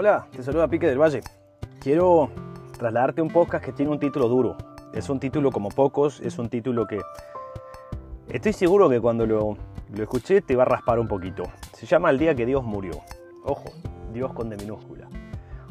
Hola, 0.00 0.28
te 0.30 0.44
saluda 0.44 0.68
Pique 0.68 0.86
del 0.86 0.96
Valle. 0.96 1.22
Quiero 1.80 2.30
trasladarte 2.78 3.20
un 3.20 3.30
podcast 3.30 3.64
que 3.64 3.72
tiene 3.72 3.90
un 3.90 3.98
título 3.98 4.28
duro. 4.28 4.56
Es 4.94 5.08
un 5.08 5.18
título 5.18 5.50
como 5.50 5.70
pocos, 5.70 6.20
es 6.20 6.38
un 6.38 6.48
título 6.48 6.86
que 6.86 7.00
estoy 8.28 8.52
seguro 8.52 8.88
que 8.88 9.00
cuando 9.00 9.26
lo, 9.26 9.56
lo 9.92 10.02
escuché 10.04 10.40
te 10.40 10.54
va 10.54 10.62
a 10.62 10.66
raspar 10.66 11.00
un 11.00 11.08
poquito. 11.08 11.42
Se 11.72 11.84
llama 11.84 12.10
El 12.10 12.18
día 12.20 12.36
que 12.36 12.46
Dios 12.46 12.62
murió. 12.62 12.92
Ojo, 13.42 13.72
Dios 14.12 14.32
con 14.34 14.50
D 14.50 14.56
minúscula. 14.56 15.08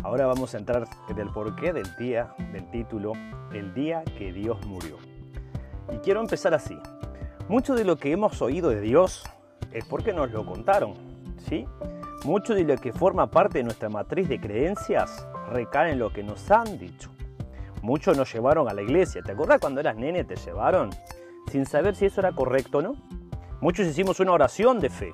Ahora 0.03 0.27
vamos 0.27 0.53
a 0.55 0.57
entrar 0.57 0.83
en 1.07 1.19
el 1.19 1.29
porqué 1.29 1.71
del 1.71 1.87
día, 1.97 2.35
del 2.51 2.69
título, 2.69 3.13
El 3.53 3.73
día 3.73 4.03
que 4.17 4.33
Dios 4.33 4.57
murió. 4.65 4.97
Y 5.89 5.99
quiero 5.99 6.19
empezar 6.19 6.53
así. 6.53 6.77
Mucho 7.47 7.75
de 7.75 7.85
lo 7.85 7.95
que 7.95 8.11
hemos 8.11 8.41
oído 8.41 8.71
de 8.71 8.81
Dios 8.81 9.23
es 9.71 9.85
porque 9.85 10.11
nos 10.11 10.29
lo 10.31 10.45
contaron, 10.45 10.95
¿sí? 11.47 11.65
Mucho 12.25 12.54
de 12.54 12.64
lo 12.64 12.75
que 12.78 12.91
forma 12.91 13.28
parte 13.28 13.60
de 13.60 13.64
nuestra 13.64 13.89
matriz 13.89 14.28
de 14.28 14.39
creencias 14.39 15.28
recae 15.50 15.91
en 15.91 16.00
lo 16.00 16.11
que 16.11 16.24
nos 16.24 16.50
han 16.51 16.78
dicho. 16.78 17.10
Muchos 17.82 18.18
nos 18.18 18.33
llevaron 18.33 18.68
a 18.68 18.74
la 18.74 18.82
iglesia. 18.82 19.21
¿Te 19.21 19.32
acuerdas 19.32 19.60
cuando 19.61 19.79
eras 19.79 19.96
nene 19.96 20.24
te 20.24 20.36
llevaron? 20.36 20.89
Sin 21.51 21.65
saber 21.65 21.96
si 21.96 22.05
eso 22.05 22.19
era 22.19 22.32
correcto 22.33 22.79
o 22.79 22.82
no. 22.82 22.96
Muchos 23.61 23.88
hicimos 23.88 24.19
una 24.19 24.33
oración 24.33 24.79
de 24.79 24.89
fe. 24.89 25.14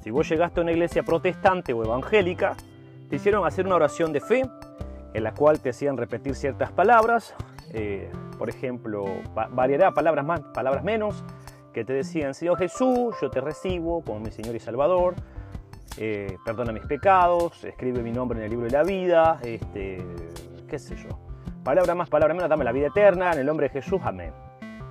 Si 0.00 0.10
vos 0.10 0.28
llegaste 0.28 0.60
a 0.60 0.62
una 0.62 0.72
iglesia 0.72 1.02
protestante 1.02 1.72
o 1.72 1.84
evangélica, 1.84 2.56
te 3.08 3.16
hicieron 3.16 3.46
hacer 3.46 3.66
una 3.66 3.76
oración 3.76 4.12
de 4.12 4.20
fe 4.20 4.42
en 5.14 5.22
la 5.22 5.32
cual 5.32 5.60
te 5.60 5.70
hacían 5.70 5.96
repetir 5.96 6.34
ciertas 6.34 6.72
palabras, 6.72 7.34
eh, 7.72 8.10
por 8.36 8.50
ejemplo, 8.50 9.04
variedad, 9.52 9.94
palabras 9.94 10.24
más, 10.24 10.40
palabras 10.52 10.82
menos, 10.82 11.24
que 11.72 11.84
te 11.84 11.92
decían, 11.92 12.34
Señor 12.34 12.58
Jesús, 12.58 13.14
yo 13.20 13.30
te 13.30 13.40
recibo 13.40 14.02
como 14.02 14.20
mi 14.20 14.30
Señor 14.30 14.56
y 14.56 14.60
Salvador, 14.60 15.14
eh, 15.96 16.36
perdona 16.44 16.72
mis 16.72 16.86
pecados, 16.86 17.64
escribe 17.64 18.02
mi 18.02 18.12
nombre 18.12 18.38
en 18.38 18.44
el 18.44 18.50
libro 18.50 18.66
de 18.66 18.72
la 18.72 18.82
vida, 18.82 19.38
este, 19.42 20.04
qué 20.68 20.78
sé 20.78 20.96
yo. 20.96 21.18
Palabra 21.62 21.94
más, 21.94 22.08
palabra 22.08 22.34
menos, 22.34 22.48
dame 22.48 22.64
la 22.64 22.72
vida 22.72 22.88
eterna, 22.88 23.32
en 23.32 23.38
el 23.38 23.46
nombre 23.46 23.68
de 23.68 23.72
Jesús, 23.72 24.00
amén. 24.04 24.32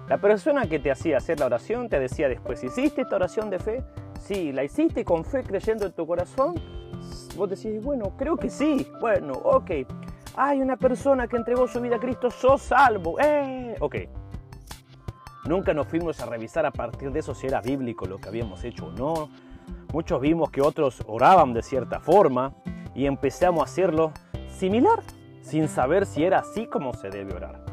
La 0.07 0.17
persona 0.17 0.65
que 0.65 0.79
te 0.79 0.91
hacía 0.91 1.17
hacer 1.17 1.39
la 1.39 1.45
oración 1.45 1.87
te 1.87 1.99
decía 1.99 2.27
después, 2.27 2.63
¿hiciste 2.63 3.01
esta 3.01 3.15
oración 3.15 3.49
de 3.49 3.59
fe? 3.59 3.83
Sí, 4.19 4.51
¿la 4.51 4.63
hiciste 4.63 5.05
con 5.05 5.23
fe 5.23 5.43
creyendo 5.43 5.85
en 5.85 5.93
tu 5.93 6.05
corazón? 6.05 6.55
Vos 7.35 7.49
decís, 7.49 7.81
bueno, 7.83 8.15
creo 8.17 8.37
que 8.37 8.49
sí. 8.49 8.87
Bueno, 8.99 9.33
ok. 9.33 9.71
Hay 10.35 10.61
una 10.61 10.77
persona 10.77 11.27
que 11.27 11.37
entregó 11.37 11.67
su 11.67 11.79
vida 11.79 11.97
a 11.97 11.99
Cristo, 11.99 12.29
sos 12.31 12.61
salvo. 12.61 13.19
Eh, 13.19 13.75
ok. 13.79 13.95
Nunca 15.45 15.73
nos 15.73 15.87
fuimos 15.87 16.19
a 16.21 16.25
revisar 16.25 16.65
a 16.65 16.71
partir 16.71 17.11
de 17.11 17.19
eso 17.19 17.33
si 17.33 17.47
era 17.47 17.61
bíblico 17.61 18.05
lo 18.05 18.17
que 18.17 18.29
habíamos 18.29 18.63
hecho 18.63 18.87
o 18.87 18.91
no. 18.91 19.29
Muchos 19.93 20.19
vimos 20.21 20.49
que 20.49 20.63
otros 20.63 21.03
oraban 21.05 21.53
de 21.53 21.61
cierta 21.61 21.99
forma 21.99 22.55
y 22.95 23.05
empezamos 23.05 23.61
a 23.61 23.65
hacerlo 23.65 24.11
similar, 24.47 25.03
sin 25.43 25.67
saber 25.67 26.07
si 26.07 26.23
era 26.23 26.39
así 26.39 26.65
como 26.65 26.95
se 26.95 27.11
debe 27.11 27.35
orar. 27.35 27.63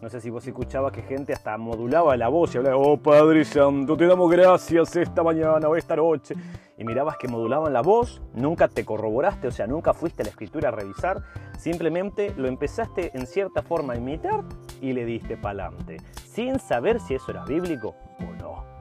No 0.00 0.08
sé 0.08 0.22
si 0.22 0.30
vos 0.30 0.46
escuchabas 0.46 0.92
que 0.92 1.02
gente 1.02 1.34
hasta 1.34 1.58
modulaba 1.58 2.16
la 2.16 2.28
voz 2.28 2.54
y 2.54 2.58
hablaba, 2.58 2.78
oh 2.78 2.96
Padre 2.96 3.44
Santo, 3.44 3.94
te 3.94 4.06
damos 4.06 4.30
gracias 4.30 4.96
esta 4.96 5.22
mañana 5.22 5.68
o 5.68 5.76
esta 5.76 5.96
noche. 5.96 6.34
Y 6.78 6.84
mirabas 6.84 7.18
que 7.18 7.28
modulaban 7.28 7.74
la 7.74 7.82
voz, 7.82 8.22
nunca 8.32 8.68
te 8.68 8.86
corroboraste, 8.86 9.48
o 9.48 9.52
sea, 9.52 9.66
nunca 9.66 9.92
fuiste 9.92 10.22
a 10.22 10.24
la 10.24 10.30
escritura 10.30 10.70
a 10.70 10.72
revisar, 10.72 11.24
simplemente 11.58 12.32
lo 12.38 12.48
empezaste 12.48 13.10
en 13.14 13.26
cierta 13.26 13.62
forma 13.62 13.92
a 13.92 13.96
imitar 13.96 14.44
y 14.80 14.94
le 14.94 15.04
diste 15.04 15.36
pa'lante, 15.36 15.98
sin 16.24 16.58
saber 16.58 17.00
si 17.00 17.16
eso 17.16 17.32
era 17.32 17.44
bíblico 17.44 17.94
o 18.20 18.32
no. 18.40 18.75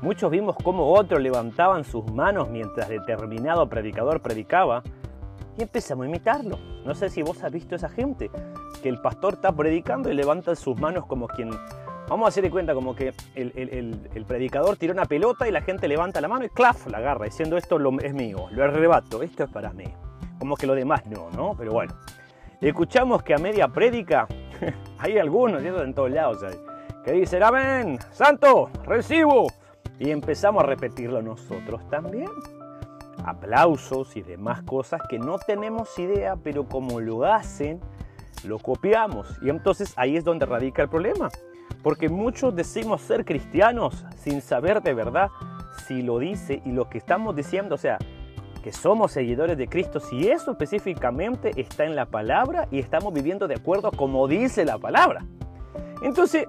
Muchos 0.00 0.30
vimos 0.30 0.54
cómo 0.62 0.92
otros 0.92 1.20
levantaban 1.20 1.82
sus 1.82 2.04
manos 2.12 2.48
mientras 2.48 2.88
determinado 2.88 3.68
predicador 3.68 4.20
predicaba 4.20 4.82
y 5.56 5.62
empezamos 5.62 6.04
a 6.04 6.08
imitarlo. 6.08 6.56
No 6.84 6.94
sé 6.94 7.10
si 7.10 7.20
vos 7.22 7.42
has 7.42 7.50
visto 7.50 7.74
esa 7.74 7.88
gente, 7.88 8.30
que 8.80 8.88
el 8.88 9.00
pastor 9.00 9.34
está 9.34 9.50
predicando 9.50 10.08
y 10.08 10.14
levanta 10.14 10.54
sus 10.54 10.78
manos 10.78 11.04
como 11.06 11.26
quien... 11.26 11.50
Vamos 12.08 12.26
a 12.26 12.28
hacer 12.28 12.44
de 12.44 12.50
cuenta 12.50 12.74
como 12.74 12.94
que 12.94 13.12
el, 13.34 14.24
predicador 14.26 14.76
tira 14.76 14.92
una 14.92 15.04
pelota 15.04 15.48
y 15.48 15.50
la 15.50 15.62
gente 15.62 15.88
levanta 15.88 16.20
la 16.20 16.28
mano 16.28 16.44
y 16.44 16.48
claf, 16.48 16.86
la 16.86 16.98
agarra, 16.98 17.24
diciendo 17.24 17.56
esto 17.56 17.78
es 18.00 18.14
mío, 18.14 18.46
lo 18.52 18.64
arrebato, 18.64 19.22
esto 19.22 19.44
es 19.44 19.50
para 19.50 19.72
mí. 19.72 19.84
Como 20.38 20.54
que 20.56 20.66
lo 20.66 20.74
demás 20.74 21.04
no, 21.06 21.28
¿no? 21.32 21.54
Pero 21.58 21.72
bueno. 21.72 21.92
Escuchamos 22.60 23.22
que 23.24 23.34
a 23.34 23.38
media 23.38 23.68
prédica 23.68 24.26
hay 24.98 25.18
algunos, 25.18 25.62
eso 25.62 25.82
en 25.82 25.92
todos 25.92 26.10
lados, 26.10 26.38
que 27.04 27.12
dicen, 27.12 27.42
amén, 27.42 27.98
santo, 28.10 28.70
recibo, 28.84 29.48
y 29.98 30.10
empezamos 30.10 30.62
a 30.62 30.66
repetirlo 30.66 31.22
nosotros 31.22 31.88
también. 31.90 32.28
Aplausos 33.24 34.16
y 34.16 34.22
demás 34.22 34.62
cosas 34.62 35.02
que 35.08 35.18
no 35.18 35.38
tenemos 35.38 35.98
idea, 35.98 36.36
pero 36.36 36.66
como 36.66 37.00
lo 37.00 37.24
hacen, 37.24 37.80
lo 38.44 38.58
copiamos. 38.58 39.38
Y 39.42 39.50
entonces 39.50 39.92
ahí 39.96 40.16
es 40.16 40.24
donde 40.24 40.46
radica 40.46 40.82
el 40.82 40.88
problema. 40.88 41.28
Porque 41.82 42.08
muchos 42.08 42.54
decimos 42.54 43.00
ser 43.02 43.24
cristianos 43.24 44.04
sin 44.16 44.40
saber 44.40 44.82
de 44.82 44.94
verdad 44.94 45.30
si 45.86 46.02
lo 46.02 46.18
dice 46.18 46.62
y 46.64 46.72
lo 46.72 46.88
que 46.88 46.98
estamos 46.98 47.34
diciendo, 47.34 47.74
o 47.74 47.78
sea, 47.78 47.98
que 48.62 48.72
somos 48.72 49.12
seguidores 49.12 49.56
de 49.56 49.68
Cristo, 49.68 50.00
si 50.00 50.28
eso 50.28 50.52
específicamente 50.52 51.52
está 51.56 51.84
en 51.84 51.94
la 51.96 52.06
palabra 52.06 52.68
y 52.70 52.78
estamos 52.78 53.12
viviendo 53.12 53.46
de 53.46 53.54
acuerdo 53.54 53.90
como 53.92 54.26
dice 54.26 54.64
la 54.64 54.78
palabra. 54.78 55.24
Entonces, 56.02 56.46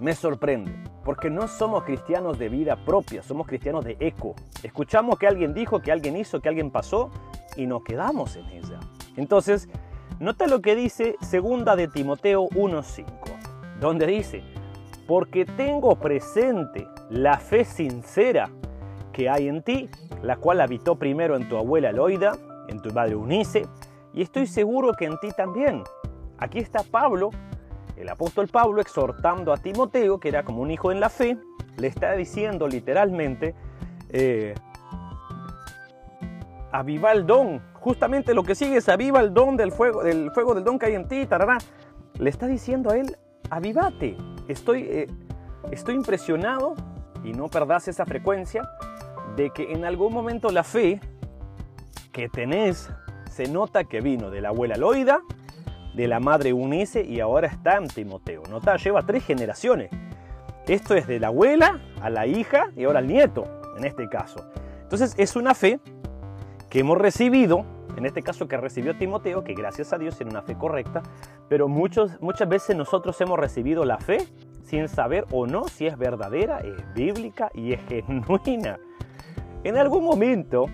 me 0.00 0.14
sorprende 0.14 0.85
porque 1.06 1.30
no 1.30 1.46
somos 1.46 1.84
cristianos 1.84 2.36
de 2.36 2.48
vida 2.48 2.74
propia, 2.84 3.22
somos 3.22 3.46
cristianos 3.46 3.84
de 3.84 3.96
eco. 4.00 4.34
Escuchamos 4.64 5.16
que 5.20 5.28
alguien 5.28 5.54
dijo, 5.54 5.80
que 5.80 5.92
alguien 5.92 6.16
hizo, 6.16 6.40
que 6.40 6.48
alguien 6.48 6.72
pasó 6.72 7.10
y 7.56 7.68
nos 7.68 7.84
quedamos 7.84 8.34
en 8.34 8.44
ella. 8.46 8.80
Entonces, 9.16 9.68
nota 10.18 10.48
lo 10.48 10.60
que 10.60 10.74
dice 10.74 11.14
segunda 11.20 11.76
de 11.76 11.86
Timoteo 11.86 12.48
1:5, 12.56 13.06
donde 13.78 14.04
dice, 14.08 14.42
"Porque 15.06 15.44
tengo 15.44 15.94
presente 15.94 16.88
la 17.08 17.38
fe 17.38 17.64
sincera 17.64 18.50
que 19.12 19.30
hay 19.30 19.46
en 19.46 19.62
ti, 19.62 19.88
la 20.22 20.38
cual 20.38 20.60
habitó 20.60 20.96
primero 20.96 21.36
en 21.36 21.48
tu 21.48 21.56
abuela 21.56 21.92
Loida, 21.92 22.32
en 22.66 22.82
tu 22.82 22.92
madre 22.92 23.14
Unice, 23.14 23.64
y 24.12 24.22
estoy 24.22 24.48
seguro 24.48 24.92
que 24.98 25.04
en 25.04 25.20
ti 25.20 25.28
también." 25.36 25.84
Aquí 26.38 26.58
está 26.58 26.82
Pablo 26.82 27.30
el 27.96 28.08
apóstol 28.08 28.48
Pablo 28.48 28.80
exhortando 28.80 29.52
a 29.52 29.56
Timoteo, 29.56 30.20
que 30.20 30.28
era 30.28 30.44
como 30.44 30.62
un 30.62 30.70
hijo 30.70 30.92
en 30.92 31.00
la 31.00 31.08
fe, 31.08 31.38
le 31.76 31.86
está 31.86 32.12
diciendo 32.12 32.68
literalmente, 32.68 33.54
eh, 34.10 34.54
aviva 36.72 37.12
el 37.12 37.26
don, 37.26 37.62
justamente 37.74 38.34
lo 38.34 38.42
que 38.42 38.54
sigue 38.54 38.78
es 38.78 38.88
aviva 38.88 39.20
el 39.20 39.32
don 39.32 39.56
del 39.56 39.72
fuego, 39.72 40.02
del 40.02 40.30
fuego 40.32 40.54
del 40.54 40.64
don 40.64 40.78
que 40.78 40.86
hay 40.86 40.94
en 40.94 41.08
ti, 41.08 41.26
tarará. 41.26 41.58
Le 42.18 42.30
está 42.30 42.46
diciendo 42.46 42.90
a 42.90 42.96
él, 42.96 43.16
avivate, 43.50 44.16
estoy, 44.48 44.82
eh, 44.82 45.06
estoy 45.70 45.94
impresionado, 45.94 46.74
y 47.24 47.32
no 47.32 47.48
perdás 47.48 47.88
esa 47.88 48.04
frecuencia, 48.04 48.68
de 49.36 49.50
que 49.50 49.72
en 49.72 49.84
algún 49.84 50.12
momento 50.12 50.50
la 50.50 50.64
fe 50.64 51.00
que 52.12 52.28
tenés 52.28 52.90
se 53.30 53.48
nota 53.48 53.84
que 53.84 54.00
vino 54.00 54.30
de 54.30 54.40
la 54.40 54.48
abuela 54.48 54.76
Loida, 54.76 55.20
de 55.96 56.06
la 56.06 56.20
madre 56.20 56.52
Unice 56.52 57.02
y 57.02 57.20
ahora 57.20 57.48
está 57.48 57.78
en 57.78 57.88
Timoteo. 57.88 58.42
Nota, 58.50 58.76
lleva 58.76 59.02
tres 59.04 59.24
generaciones. 59.24 59.90
Esto 60.68 60.94
es 60.94 61.06
de 61.06 61.18
la 61.18 61.28
abuela 61.28 61.80
a 62.02 62.10
la 62.10 62.26
hija 62.26 62.66
y 62.76 62.84
ahora 62.84 62.98
al 62.98 63.06
nieto, 63.06 63.46
en 63.78 63.84
este 63.84 64.06
caso. 64.08 64.46
Entonces 64.82 65.14
es 65.16 65.36
una 65.36 65.54
fe 65.54 65.80
que 66.68 66.80
hemos 66.80 66.98
recibido, 66.98 67.64
en 67.96 68.04
este 68.04 68.22
caso 68.22 68.46
que 68.46 68.58
recibió 68.58 68.96
Timoteo, 68.98 69.42
que 69.42 69.54
gracias 69.54 69.94
a 69.94 69.98
Dios 69.98 70.20
era 70.20 70.28
una 70.28 70.42
fe 70.42 70.54
correcta, 70.54 71.02
pero 71.48 71.66
muchos, 71.66 72.20
muchas 72.20 72.48
veces 72.48 72.76
nosotros 72.76 73.18
hemos 73.22 73.38
recibido 73.38 73.84
la 73.86 73.98
fe 73.98 74.18
sin 74.64 74.88
saber 74.88 75.24
o 75.30 75.46
no 75.46 75.64
si 75.68 75.86
es 75.86 75.96
verdadera, 75.96 76.58
es 76.58 76.94
bíblica 76.94 77.50
y 77.54 77.72
es 77.72 77.80
genuina. 77.88 78.78
En 79.64 79.78
algún 79.78 80.04
momento 80.04 80.66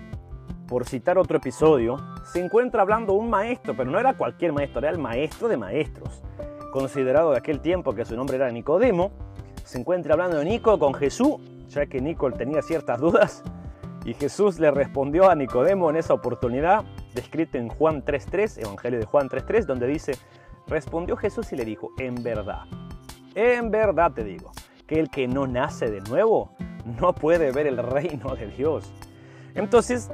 por 0.67 0.85
citar 0.85 1.17
otro 1.17 1.37
episodio, 1.37 1.97
se 2.25 2.43
encuentra 2.43 2.81
hablando 2.81 3.13
un 3.13 3.29
maestro, 3.29 3.75
pero 3.75 3.89
no 3.91 3.99
era 3.99 4.15
cualquier 4.15 4.53
maestro, 4.53 4.79
era 4.79 4.89
el 4.89 4.97
maestro 4.97 5.47
de 5.47 5.57
maestros, 5.57 6.21
considerado 6.71 7.31
de 7.31 7.37
aquel 7.37 7.59
tiempo 7.59 7.93
que 7.93 8.05
su 8.05 8.15
nombre 8.15 8.37
era 8.37 8.51
Nicodemo. 8.51 9.11
Se 9.63 9.79
encuentra 9.79 10.13
hablando 10.13 10.37
de 10.37 10.45
Nico 10.45 10.79
con 10.79 10.93
Jesús, 10.93 11.35
ya 11.69 11.85
que 11.85 12.01
Nico 12.01 12.31
tenía 12.31 12.61
ciertas 12.61 12.99
dudas, 12.99 13.43
y 14.05 14.13
Jesús 14.13 14.59
le 14.59 14.71
respondió 14.71 15.29
a 15.29 15.35
Nicodemo 15.35 15.89
en 15.89 15.95
esa 15.95 16.13
oportunidad, 16.13 16.83
descrito 17.13 17.57
en 17.57 17.69
Juan 17.69 18.03
3.3, 18.03 18.61
Evangelio 18.61 18.99
de 18.99 19.05
Juan 19.05 19.29
3.3, 19.29 19.65
donde 19.65 19.87
dice, 19.87 20.13
respondió 20.67 21.15
Jesús 21.15 21.51
y 21.53 21.55
le 21.55 21.65
dijo, 21.65 21.91
en 21.99 22.21
verdad, 22.21 22.63
en 23.35 23.71
verdad 23.71 24.11
te 24.11 24.23
digo, 24.23 24.51
que 24.87 24.99
el 24.99 25.09
que 25.09 25.27
no 25.27 25.47
nace 25.47 25.89
de 25.89 26.01
nuevo 26.01 26.51
no 26.99 27.13
puede 27.13 27.51
ver 27.51 27.67
el 27.67 27.77
reino 27.77 28.35
de 28.35 28.47
Dios. 28.47 28.91
Entonces, 29.55 30.09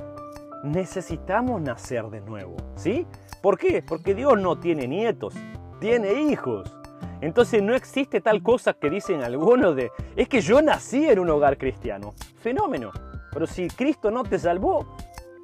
necesitamos 0.64 1.62
nacer 1.62 2.06
de 2.10 2.22
nuevo, 2.22 2.56
¿sí? 2.76 3.06
¿Por 3.42 3.58
qué? 3.58 3.84
Porque 3.86 4.14
Dios 4.14 4.40
no 4.40 4.60
tiene 4.60 4.88
nietos, 4.88 5.34
tiene 5.80 6.14
hijos. 6.14 6.76
Entonces 7.22 7.62
no 7.62 7.76
existe 7.76 8.22
tal 8.22 8.42
cosa 8.42 8.74
que 8.74 8.90
dicen 8.90 9.24
algunos 9.24 9.76
de, 9.76 9.92
es 10.16 10.28
que 10.28 10.42
yo 10.42 10.62
nací 10.62 11.08
en 11.08 11.20
un 11.20 11.30
hogar 11.30 11.58
cristiano. 11.58 12.14
Fenómeno. 12.42 12.92
Pero 13.32 13.46
si 13.46 13.68
Cristo 13.68 14.10
no 14.10 14.24
te 14.24 14.40
salvó, 14.40 14.86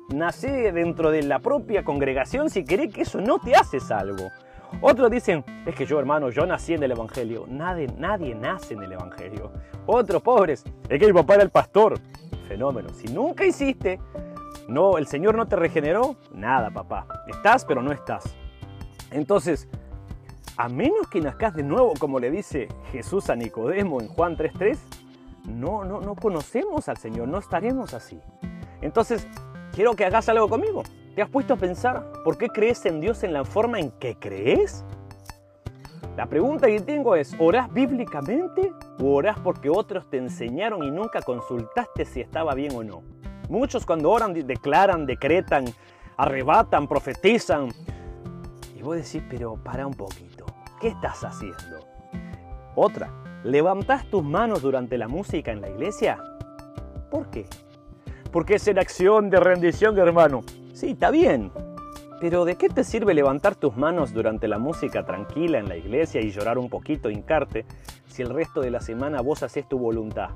Nace 0.10 0.72
dentro 0.72 1.10
de 1.10 1.24
la 1.24 1.40
propia 1.40 1.84
congregación 1.84 2.52
si 2.52 2.64
querés 2.64 2.94
que 2.94 3.02
eso 3.02 3.20
no 3.22 3.40
te 3.40 3.56
hace 3.56 3.80
salvo. 3.80 4.30
Otros 4.82 5.10
dicen, 5.10 5.44
es 5.66 5.74
que 5.74 5.88
yo 5.88 5.98
hermano, 5.98 6.30
yo 6.30 6.46
nací 6.46 6.76
en 6.76 6.84
el 6.84 6.92
Evangelio. 6.92 7.46
Nadie, 7.48 7.88
nadie 7.98 8.36
nace 8.36 8.76
en 8.76 8.84
el 8.84 8.92
Evangelio. 8.92 9.52
Otros 9.88 10.22
pobres, 10.22 10.64
es 10.88 11.00
que 11.00 11.08
mi 11.08 11.14
papá 11.14 11.36
era 11.36 11.44
el 11.44 11.50
pastor. 11.50 12.00
Fenómeno. 12.48 12.90
Si 12.90 13.08
nunca 13.08 13.46
hiciste, 13.46 14.00
no, 14.68 14.98
el 14.98 15.08
Señor 15.08 15.36
no 15.36 15.48
te 15.48 15.56
regeneró, 15.56 16.16
nada 16.34 16.72
papá. 16.72 17.08
Estás 17.28 17.66
pero 17.66 17.82
no 17.82 17.92
estás. 17.92 18.24
Entonces, 19.12 19.68
a 20.58 20.70
menos 20.70 21.08
que 21.10 21.22
nazcas 21.22 21.54
de 21.54 21.64
nuevo, 21.64 21.94
como 22.00 22.20
le 22.20 22.32
dice 22.32 22.68
Jesús 22.92 23.30
a 23.30 23.36
Nicodemo 23.36 24.02
en 24.02 24.08
Juan 24.08 24.38
3.3, 24.38 24.78
no, 25.50 25.84
no, 25.84 26.02
no 26.02 26.16
conocemos 26.16 26.90
al 26.90 26.98
Señor, 26.98 27.28
no 27.28 27.38
estaremos 27.38 27.94
así. 27.94 28.20
Entonces, 28.82 29.28
quiero 29.74 29.96
que 29.96 30.06
hagas 30.06 30.30
algo 30.30 30.50
conmigo. 30.50 30.84
¿Te 31.16 31.22
has 31.22 31.30
puesto 31.30 31.54
a 31.54 31.58
pensar 31.58 32.12
por 32.24 32.38
qué 32.38 32.50
crees 32.50 32.86
en 32.86 33.00
Dios 33.00 33.24
en 33.24 33.34
la 33.34 33.46
forma 33.46 33.80
en 33.80 33.92
que 33.92 34.16
crees? 34.16 34.84
La 36.18 36.28
pregunta 36.28 36.68
que 36.68 36.80
tengo 36.80 37.16
es, 37.16 37.36
¿orás 37.40 37.72
bíblicamente 37.72 38.74
o 39.00 39.16
orás 39.16 39.38
porque 39.40 39.70
otros 39.70 40.10
te 40.10 40.18
enseñaron 40.18 40.84
y 40.84 40.92
nunca 40.92 41.22
consultaste 41.22 42.06
si 42.06 42.22
estaba 42.22 42.54
bien 42.54 42.76
o 42.76 42.84
no? 42.84 43.04
Muchos 43.50 43.86
cuando 43.86 44.10
oran 44.12 44.34
declaran, 44.34 45.06
decretan, 45.06 45.66
arrebatan, 46.18 46.88
profetizan. 46.88 47.70
Y 48.76 48.82
vos 48.82 48.96
decís, 48.96 49.24
pero 49.30 49.56
para 49.56 49.86
un 49.86 49.94
poquito, 49.94 50.46
¿qué 50.80 50.90
estás 50.90 51.24
haciendo? 51.24 51.80
Otra, 52.76 53.10
¿levantás 53.44 54.10
tus 54.10 54.24
manos 54.24 54.62
durante 54.62 54.98
la 54.98 55.08
música 55.08 55.52
en 55.52 55.62
la 55.62 55.70
iglesia? 55.70 56.18
¿Por 57.10 57.30
qué? 57.30 57.46
Porque 58.32 58.56
es 58.56 58.68
en 58.68 58.80
acción 58.80 59.30
de 59.30 59.40
rendición, 59.40 59.98
hermano. 59.98 60.42
Sí, 60.74 60.92
está 60.92 61.10
bien. 61.10 61.52
Pero 62.20 62.44
¿de 62.44 62.56
qué 62.56 62.70
te 62.70 62.84
sirve 62.84 63.14
levantar 63.14 63.56
tus 63.56 63.76
manos 63.78 64.14
durante 64.14 64.48
la 64.48 64.58
música 64.58 65.06
tranquila 65.06 65.60
en 65.60 65.70
la 65.70 65.78
iglesia 65.78 66.22
y 66.22 66.32
llorar 66.32 66.58
un 66.58 66.70
poquito, 66.70 67.10
hincarte, 67.10 67.66
si 68.08 68.22
el 68.22 68.30
resto 68.30 68.62
de 68.62 68.72
la 68.72 68.82
semana 68.82 69.22
vos 69.22 69.44
haces 69.44 69.68
tu 69.68 69.78
voluntad? 69.78 70.30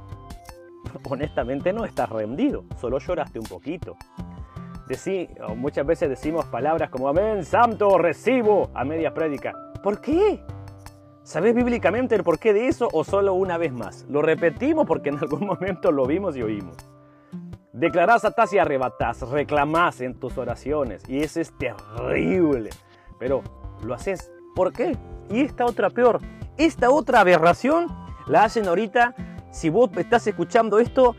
Honestamente 1.10 1.74
no 1.74 1.86
estás 1.86 2.10
rendido, 2.10 2.64
solo 2.80 3.00
lloraste 3.00 3.40
un 3.40 3.46
poquito. 3.46 3.96
Decí, 4.88 5.30
muchas 5.56 5.86
veces 5.86 6.10
decimos 6.10 6.46
palabras 6.46 6.90
como 6.90 7.10
amén, 7.10 7.46
santo, 7.46 7.98
recibo 8.00 8.72
a 8.74 8.84
media 8.84 9.14
prédica. 9.14 9.54
¿Por 9.84 10.02
qué? 10.02 10.44
¿Sabes 11.24 11.54
bíblicamente 11.54 12.16
el 12.16 12.24
porqué 12.24 12.54
de 12.54 12.68
eso 12.68 12.90
o 12.92 13.04
solo 13.04 13.36
una 13.36 13.60
vez 13.60 13.72
más? 13.72 14.04
Lo 14.10 14.24
repetimos 14.24 14.88
porque 14.88 15.10
en 15.10 15.20
algún 15.20 15.46
momento 15.46 15.92
lo 15.92 16.08
vimos 16.08 16.36
y 16.36 16.42
oímos. 16.42 16.76
Declarás, 17.72 18.26
atás 18.26 18.52
y 18.54 18.58
arrebatás, 18.58 19.22
reclamás 19.30 20.02
en 20.02 20.16
tus 20.20 20.40
oraciones 20.40 21.08
y 21.08 21.20
eso 21.20 21.40
es 21.40 21.56
terrible. 21.60 22.72
Pero 23.20 23.44
lo 23.84 23.94
haces, 23.94 24.32
¿por 24.56 24.74
qué? 24.74 24.98
Y 25.30 25.42
esta 25.42 25.66
otra 25.66 25.92
peor, 25.92 26.20
esta 26.58 26.90
otra 26.90 27.20
aberración 27.20 27.88
la 28.26 28.46
hacen 28.46 28.68
ahorita, 28.68 29.14
si 29.52 29.70
vos 29.70 29.90
estás 29.98 30.26
escuchando 30.28 30.80
esto 30.80 31.16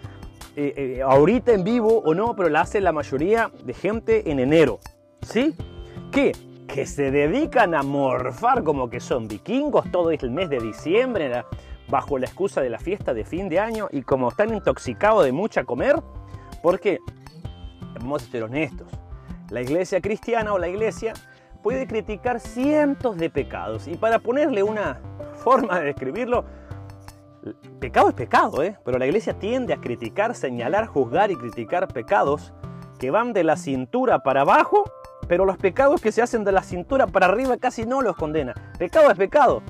eh, 0.56 0.74
eh, 0.76 1.02
ahorita 1.02 1.52
en 1.52 1.64
vivo 1.64 2.02
o 2.04 2.14
no, 2.14 2.34
pero 2.34 2.48
la 2.48 2.62
hace 2.62 2.80
la 2.80 2.92
mayoría 2.92 3.50
de 3.64 3.72
gente 3.72 4.30
en 4.30 4.40
enero. 4.40 4.80
¿Sí? 5.22 5.54
¿Qué? 6.10 6.32
Que 6.66 6.86
se 6.86 7.10
dedican 7.10 7.74
a 7.74 7.82
morfar 7.82 8.62
como 8.64 8.90
que 8.90 9.00
son 9.00 9.28
vikingos 9.28 9.90
todo 9.90 10.10
el 10.10 10.30
mes 10.30 10.50
de 10.50 10.58
diciembre 10.58 11.44
bajo 11.88 12.18
la 12.18 12.26
excusa 12.26 12.60
de 12.60 12.70
la 12.70 12.78
fiesta 12.78 13.14
de 13.14 13.24
fin 13.24 13.48
de 13.48 13.58
año 13.58 13.88
y 13.90 14.02
como 14.02 14.28
están 14.28 14.54
intoxicados 14.54 15.24
de 15.24 15.32
mucha 15.32 15.64
comer, 15.64 15.96
porque, 16.62 16.98
vamos 17.98 18.22
a 18.22 18.30
ser 18.30 18.44
honestos, 18.44 18.88
la 19.50 19.62
iglesia 19.62 20.00
cristiana 20.00 20.52
o 20.52 20.58
la 20.58 20.68
iglesia 20.68 21.12
puede 21.62 21.86
criticar 21.86 22.40
cientos 22.40 23.16
de 23.16 23.30
pecados. 23.30 23.88
Y 23.88 23.96
para 23.96 24.18
ponerle 24.18 24.62
una 24.62 25.00
forma 25.36 25.80
de 25.80 25.86
describirlo, 25.86 26.44
pecado 27.80 28.08
es 28.08 28.14
pecado, 28.14 28.62
¿eh? 28.62 28.76
pero 28.84 28.98
la 28.98 29.06
iglesia 29.06 29.38
tiende 29.38 29.72
a 29.72 29.80
criticar, 29.80 30.34
señalar, 30.34 30.86
juzgar 30.86 31.30
y 31.30 31.36
criticar 31.36 31.88
pecados 31.88 32.52
que 32.98 33.10
van 33.10 33.32
de 33.32 33.44
la 33.44 33.56
cintura 33.56 34.20
para 34.20 34.42
abajo, 34.42 34.84
pero 35.26 35.44
los 35.44 35.56
pecados 35.56 36.00
que 36.00 36.12
se 36.12 36.22
hacen 36.22 36.44
de 36.44 36.52
la 36.52 36.62
cintura 36.62 37.06
para 37.06 37.26
arriba 37.26 37.56
casi 37.56 37.86
no 37.86 38.02
los 38.02 38.16
condena. 38.16 38.54
Pecado 38.78 39.10
es 39.10 39.16
pecado. 39.16 39.62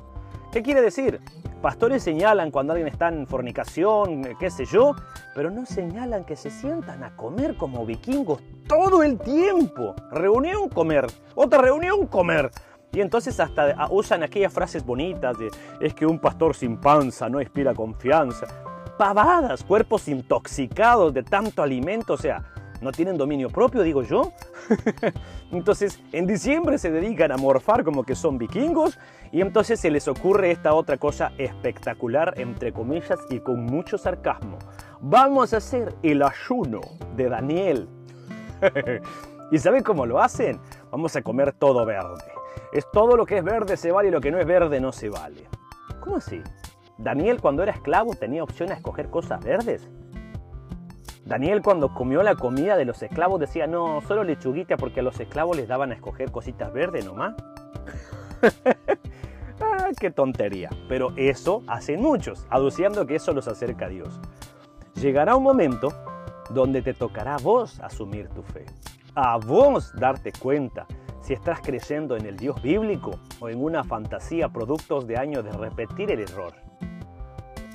¿Qué 0.53 0.63
quiere 0.63 0.83
decir? 0.83 1.21
Pastores 1.63 2.03
señalan 2.03 2.51
cuando 2.51 2.73
alguien 2.73 2.89
está 2.89 3.09
en 3.09 3.27
fornicación, 3.27 4.25
eh, 4.25 4.37
qué 4.41 4.51
sé 4.51 4.65
yo, 4.65 4.97
pero 5.35 5.51
no 5.51 5.67
señalan 5.67 6.25
que 6.25 6.35
se 6.35 6.51
sientan 6.51 7.05
a 7.05 7.15
comer 7.15 7.57
como 7.57 7.85
vikingos 7.85 8.41
todo 8.67 9.03
el 9.03 9.19
tiempo. 9.19 9.95
Reunión, 10.11 10.71
comer. 10.71 11.07
Otra 11.35 11.61
reunión, 11.61 12.07
comer. 12.07 12.51
Y 12.93 13.01
entonces 13.01 13.39
hasta 13.39 13.89
usan 13.91 14.23
aquellas 14.23 14.53
frases 14.53 14.85
bonitas 14.85 15.39
de 15.39 15.51
es 15.81 15.95
que 15.95 16.07
un 16.07 16.19
pastor 16.19 16.55
sin 16.55 16.77
panza 16.77 17.29
no 17.29 17.41
inspira 17.41 17.75
confianza. 17.75 18.47
Pavadas, 18.99 19.65
cuerpos 19.65 20.09
intoxicados 20.09 21.15
de 21.15 21.23
tanto 21.23 21.63
alimento, 21.63 22.15
o 22.15 22.19
sea, 22.19 22.45
no 22.81 22.93
tienen 22.93 23.17
dominio 23.17 23.49
propio, 23.49 23.83
digo 23.83 24.03
yo. 24.03 24.33
entonces, 25.53 26.01
en 26.13 26.27
diciembre 26.27 26.79
se 26.79 26.91
dedican 26.91 27.33
a 27.33 27.37
morfar 27.37 27.85
como 27.85 28.05
que 28.05 28.15
son 28.15 28.39
vikingos 28.39 28.99
y 29.33 29.41
entonces 29.41 29.79
se 29.81 29.91
les 29.91 30.09
ocurre 30.09 30.51
esta 30.51 30.75
otra 30.75 30.97
cosa 30.97 31.33
espectacular, 31.39 32.35
entre 32.39 32.73
comillas, 32.73 33.21
y 33.29 33.41
con 33.41 33.65
mucho 33.65 33.99
sarcasmo. 33.99 34.59
Vamos 35.01 35.55
a 35.55 35.59
hacer 35.59 35.95
el 36.03 36.23
ayuno 36.23 36.81
de 37.17 37.29
Daniel. 37.29 37.89
¿Y 39.53 39.59
saben 39.59 39.83
cómo 39.83 40.07
lo 40.07 40.21
hacen? 40.21 40.61
Vamos 40.91 41.17
a 41.17 41.23
comer 41.23 41.53
todo 41.53 41.85
verde. 41.85 42.40
Es 42.73 42.91
todo 42.91 43.17
lo 43.17 43.27
que 43.27 43.39
es 43.39 43.45
verde 43.45 43.77
se 43.77 43.91
vale 43.91 44.09
y 44.09 44.13
lo 44.13 44.21
que 44.21 44.31
no 44.31 44.39
es 44.39 44.47
verde 44.47 44.81
no 44.81 44.93
se 44.93 45.09
vale. 45.09 45.49
¿Cómo 46.01 46.17
así? 46.17 46.43
Daniel 46.99 47.41
cuando 47.41 47.63
era 47.63 47.73
esclavo 47.73 48.15
tenía 48.15 48.43
opción 48.43 48.71
a 48.71 48.75
escoger 48.75 49.09
cosas 49.09 49.43
verdes. 49.45 49.89
Daniel 51.25 51.63
cuando 51.63 51.95
comió 51.95 52.23
la 52.23 52.35
comida 52.35 52.77
de 52.77 52.85
los 52.85 53.03
esclavos 53.03 53.41
decía, 53.41 53.67
no, 53.67 54.01
solo 54.03 54.25
lechuguita 54.25 54.77
porque 54.77 55.01
a 55.01 55.03
los 55.03 55.19
esclavos 55.21 55.57
les 55.57 55.69
daban 55.69 55.93
a 55.93 55.95
escoger 55.95 56.31
cositas 56.31 56.73
verdes 56.73 57.05
nomás. 57.05 57.35
ah, 59.61 59.89
qué 59.99 60.11
tontería. 60.11 60.71
Pero 60.89 61.13
eso 61.17 61.63
hacen 61.69 62.03
muchos, 62.03 62.47
aduciendo 62.51 63.07
que 63.07 63.17
eso 63.17 63.33
los 63.33 63.49
acerca 63.49 63.87
a 63.87 63.89
Dios. 63.89 64.21
Llegará 64.95 65.37
un 65.37 65.45
momento 65.45 65.89
donde 66.51 66.83
te 66.83 66.95
tocará 66.95 67.37
a 67.37 67.39
vos 67.39 67.81
asumir 67.81 68.29
tu 68.29 68.43
fe. 68.43 68.67
A 69.15 69.39
vos 69.39 69.93
darte 69.95 70.33
cuenta 70.33 70.87
si 71.21 71.35
estás 71.35 71.61
creyendo 71.61 72.17
en 72.17 72.27
el 72.27 72.37
Dios 72.37 72.61
bíblico 72.63 73.13
o 73.41 73.49
en 73.49 73.63
una 73.63 73.85
fantasía 73.85 74.49
productos 74.49 75.07
de 75.07 75.17
años 75.17 75.45
de 75.45 75.53
repetir 75.53 76.11
el 76.11 76.21
error. 76.21 76.55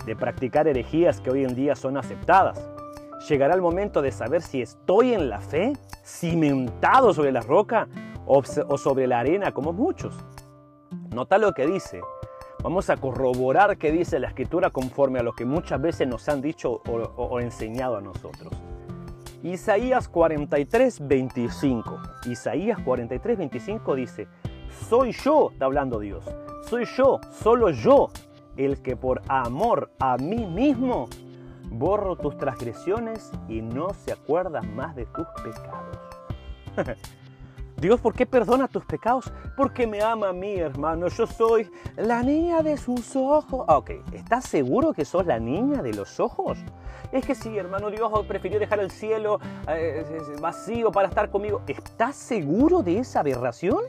De 0.06 0.16
practicar 0.16 0.68
herejías 0.68 1.20
que 1.22 1.32
hoy 1.32 1.44
en 1.44 1.56
día 1.56 1.76
son 1.76 1.98
aceptadas 1.98 2.76
llegará 3.28 3.56
el 3.56 3.62
momento 3.62 4.02
de 4.02 4.12
saber 4.12 4.42
si 4.42 4.62
estoy 4.62 5.14
en 5.14 5.30
la 5.30 5.40
fe, 5.40 5.74
cimentado 6.04 7.14
sobre 7.14 7.32
la 7.32 7.42
roca 7.42 7.88
o 8.26 8.44
sobre 8.78 9.08
la 9.08 9.20
arena 9.20 9.52
como 9.52 9.74
muchos. 9.74 10.16
Nota 11.12 11.38
lo 11.38 11.54
que 11.54 11.66
dice. 11.66 12.02
Vamos 12.64 12.90
a 12.90 12.98
corroborar 12.98 13.78
qué 13.78 13.92
dice 13.92 14.20
la 14.20 14.28
escritura 14.28 14.72
conforme 14.72 15.20
a 15.20 15.24
lo 15.24 15.34
que 15.34 15.46
muchas 15.46 15.82
veces 15.82 16.08
nos 16.08 16.28
han 16.30 16.42
dicho 16.42 16.82
o, 16.88 17.40
enseñado 17.40 17.98
a 17.98 18.02
nosotros. 18.02 18.52
Isaías 19.46 20.10
43, 20.10 21.08
25. 21.08 22.02
Isaías 22.26 22.80
43, 22.80 23.38
25 23.38 23.96
dice, 23.96 24.28
soy 24.90 25.12
yo, 25.12 25.52
está 25.52 25.66
hablando 25.66 26.00
Dios, 26.00 26.26
soy 26.68 26.86
yo, 26.98 27.20
solo 27.44 27.70
yo, 27.70 28.10
el 28.58 28.82
que 28.82 28.96
por 28.96 29.22
amor 29.28 29.92
a 30.00 30.18
mí 30.18 30.48
mismo 30.48 31.08
borro 31.70 32.16
tus 32.16 32.36
transgresiones 32.40 33.32
y 33.48 33.62
no 33.62 33.94
se 33.94 34.14
acuerda 34.14 34.64
más 34.64 34.96
de 34.96 35.06
tus 35.06 35.28
pecados. 35.44 36.00
Dios, 37.78 38.00
¿por 38.00 38.14
qué 38.14 38.26
perdona 38.26 38.70
tus 38.70 38.86
pecados? 38.86 39.32
Porque 39.58 39.86
me 39.86 40.02
ama 40.02 40.30
a 40.30 40.34
mí, 40.34 40.56
hermano. 40.56 41.10
Yo 41.10 41.28
soy 41.28 41.70
la 41.98 42.24
niña 42.24 42.64
de 42.64 42.78
sus 42.78 43.16
ojos. 43.16 43.66
Ah, 43.68 43.78
ok, 43.78 43.92
¿estás 44.14 44.46
seguro 44.46 44.94
que 44.94 45.04
sos 45.04 45.26
la 45.26 45.40
niña 45.40 45.82
de 45.82 45.94
los 45.94 46.20
ojos? 46.22 46.58
Es 47.12 47.26
que 47.26 47.36
sí, 47.36 47.58
hermano, 47.58 47.90
Dios 47.90 48.12
prefirió 48.28 48.60
dejar 48.60 48.80
el 48.80 48.92
cielo 48.92 49.40
eh, 49.68 50.06
vacío 50.42 50.92
para 50.92 51.10
estar 51.10 51.30
conmigo. 51.30 51.62
¿Estás 51.68 52.16
seguro 52.16 52.82
de 52.82 53.00
esa 53.00 53.20
aberración? 53.20 53.84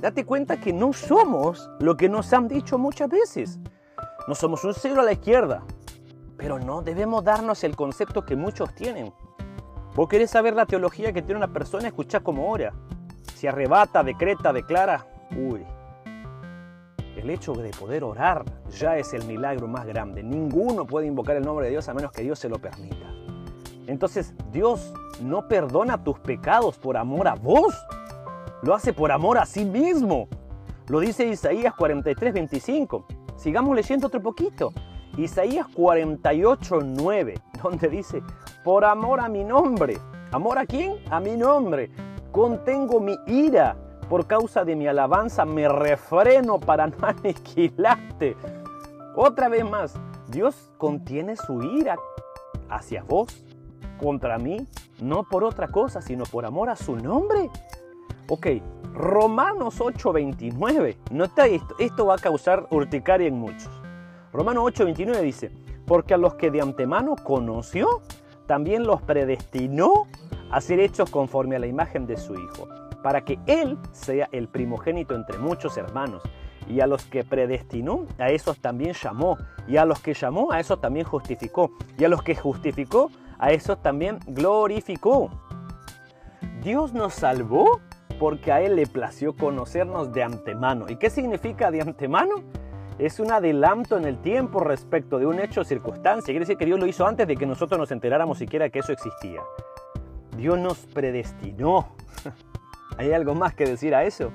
Date 0.00 0.24
cuenta 0.24 0.58
que 0.58 0.72
no 0.72 0.92
somos 0.92 1.70
lo 1.80 1.96
que 1.96 2.08
nos 2.08 2.32
han 2.32 2.48
dicho 2.48 2.78
muchas 2.78 3.10
veces. 3.10 3.58
No 4.26 4.34
somos 4.34 4.64
un 4.64 4.72
cero 4.72 5.02
a 5.02 5.04
la 5.04 5.12
izquierda, 5.12 5.62
pero 6.36 6.58
no 6.58 6.82
debemos 6.82 7.22
darnos 7.22 7.64
el 7.64 7.76
concepto 7.76 8.24
que 8.24 8.36
muchos 8.36 8.74
tienen. 8.74 9.12
Vos 9.98 10.08
querés 10.08 10.30
saber 10.30 10.54
la 10.54 10.64
teología 10.64 11.12
que 11.12 11.22
tiene 11.22 11.38
una 11.38 11.52
persona, 11.52 11.88
escucha 11.88 12.20
como 12.20 12.48
ora. 12.48 12.72
Si 13.34 13.48
arrebata, 13.48 14.04
decreta, 14.04 14.52
declara, 14.52 15.04
uy. 15.36 15.66
El 17.16 17.28
hecho 17.30 17.52
de 17.52 17.70
poder 17.70 18.04
orar 18.04 18.44
ya 18.70 18.96
es 18.96 19.12
el 19.12 19.24
milagro 19.24 19.66
más 19.66 19.84
grande. 19.86 20.22
Ninguno 20.22 20.86
puede 20.86 21.08
invocar 21.08 21.34
el 21.34 21.42
nombre 21.44 21.66
de 21.66 21.72
Dios 21.72 21.88
a 21.88 21.94
menos 21.94 22.12
que 22.12 22.22
Dios 22.22 22.38
se 22.38 22.48
lo 22.48 22.60
permita. 22.60 23.12
Entonces 23.88 24.34
Dios 24.52 24.94
no 25.20 25.48
perdona 25.48 26.04
tus 26.04 26.20
pecados 26.20 26.78
por 26.78 26.96
amor 26.96 27.26
a 27.26 27.34
vos. 27.34 27.74
Lo 28.62 28.76
hace 28.76 28.92
por 28.92 29.10
amor 29.10 29.36
a 29.36 29.46
sí 29.46 29.64
mismo. 29.64 30.28
Lo 30.86 31.00
dice 31.00 31.26
Isaías 31.26 31.74
43, 31.74 32.34
25. 32.34 33.04
Sigamos 33.36 33.74
leyendo 33.74 34.06
otro 34.06 34.22
poquito. 34.22 34.72
Isaías 35.16 35.66
48, 35.74 36.78
9, 36.84 37.34
donde 37.64 37.88
dice, 37.88 38.22
por 38.64 38.84
amor 38.84 39.20
a 39.20 39.28
mi 39.28 39.44
nombre. 39.44 39.98
¿Amor 40.32 40.58
a 40.58 40.66
quién? 40.66 40.96
A 41.10 41.20
mi 41.20 41.36
nombre. 41.36 41.90
Contengo 42.32 43.00
mi 43.00 43.16
ira. 43.26 43.76
Por 44.08 44.26
causa 44.26 44.64
de 44.64 44.74
mi 44.74 44.86
alabanza 44.86 45.44
me 45.44 45.68
refreno 45.68 46.58
para 46.58 46.86
no 46.88 46.96
aniquilarte. 47.00 48.36
Otra 49.14 49.48
vez 49.48 49.68
más, 49.68 49.94
Dios 50.28 50.70
contiene 50.78 51.36
su 51.36 51.62
ira 51.62 51.96
hacia 52.68 53.02
vos, 53.02 53.44
contra 53.98 54.38
mí, 54.38 54.66
no 55.00 55.24
por 55.24 55.44
otra 55.44 55.68
cosa, 55.68 56.00
sino 56.00 56.24
por 56.24 56.44
amor 56.44 56.70
a 56.70 56.76
su 56.76 56.96
nombre. 56.96 57.50
Ok, 58.28 58.46
Romanos 58.94 59.80
8:29. 59.80 60.96
Nota 61.10 61.46
esto, 61.46 61.74
esto 61.78 62.06
va 62.06 62.14
a 62.14 62.18
causar 62.18 62.66
urticaria 62.70 63.26
en 63.26 63.38
muchos. 63.38 63.70
Romanos 64.32 64.64
8:29 64.64 65.20
dice, 65.22 65.50
porque 65.86 66.14
a 66.14 66.18
los 66.18 66.34
que 66.34 66.50
de 66.50 66.60
antemano 66.60 67.16
conoció, 67.16 68.02
también 68.48 68.84
los 68.84 69.00
predestinó 69.02 70.08
a 70.50 70.60
ser 70.60 70.80
hechos 70.80 71.10
conforme 71.10 71.54
a 71.54 71.58
la 71.60 71.66
imagen 71.68 72.06
de 72.06 72.16
su 72.16 72.34
Hijo, 72.34 72.66
para 73.02 73.20
que 73.20 73.38
Él 73.46 73.78
sea 73.92 74.28
el 74.32 74.48
primogénito 74.48 75.14
entre 75.14 75.38
muchos 75.38 75.76
hermanos. 75.76 76.22
Y 76.66 76.80
a 76.80 76.86
los 76.86 77.04
que 77.04 77.24
predestinó, 77.24 78.06
a 78.18 78.30
esos 78.30 78.58
también 78.58 78.92
llamó. 78.92 79.38
Y 79.66 79.76
a 79.76 79.84
los 79.84 80.00
que 80.00 80.14
llamó, 80.14 80.50
a 80.50 80.60
esos 80.60 80.80
también 80.80 81.06
justificó. 81.06 81.70
Y 81.96 82.04
a 82.04 82.08
los 82.08 82.22
que 82.22 82.34
justificó, 82.34 83.10
a 83.38 83.52
esos 83.52 83.80
también 83.82 84.18
glorificó. 84.26 85.30
Dios 86.62 86.92
nos 86.92 87.14
salvó 87.14 87.80
porque 88.18 88.52
a 88.52 88.60
Él 88.60 88.76
le 88.76 88.86
plació 88.86 89.34
conocernos 89.36 90.12
de 90.12 90.22
antemano. 90.22 90.86
¿Y 90.88 90.96
qué 90.96 91.08
significa 91.08 91.70
de 91.70 91.80
antemano? 91.80 92.42
Es 92.98 93.20
un 93.20 93.30
adelanto 93.30 93.96
en 93.96 94.04
el 94.04 94.20
tiempo 94.20 94.58
respecto 94.58 95.20
de 95.20 95.26
un 95.26 95.38
hecho 95.38 95.60
o 95.60 95.64
circunstancia. 95.64 96.32
Quiere 96.32 96.40
decir 96.40 96.56
que 96.56 96.66
Dios 96.66 96.80
lo 96.80 96.86
hizo 96.86 97.06
antes 97.06 97.28
de 97.28 97.36
que 97.36 97.46
nosotros 97.46 97.78
nos 97.78 97.92
enteráramos 97.92 98.38
siquiera 98.38 98.70
que 98.70 98.80
eso 98.80 98.92
existía. 98.92 99.40
Dios 100.36 100.58
nos 100.58 100.78
predestinó. 100.78 101.94
¿Hay 102.98 103.12
algo 103.12 103.36
más 103.36 103.54
que 103.54 103.66
decir 103.66 103.94
a 103.94 104.02
eso? 104.02 104.32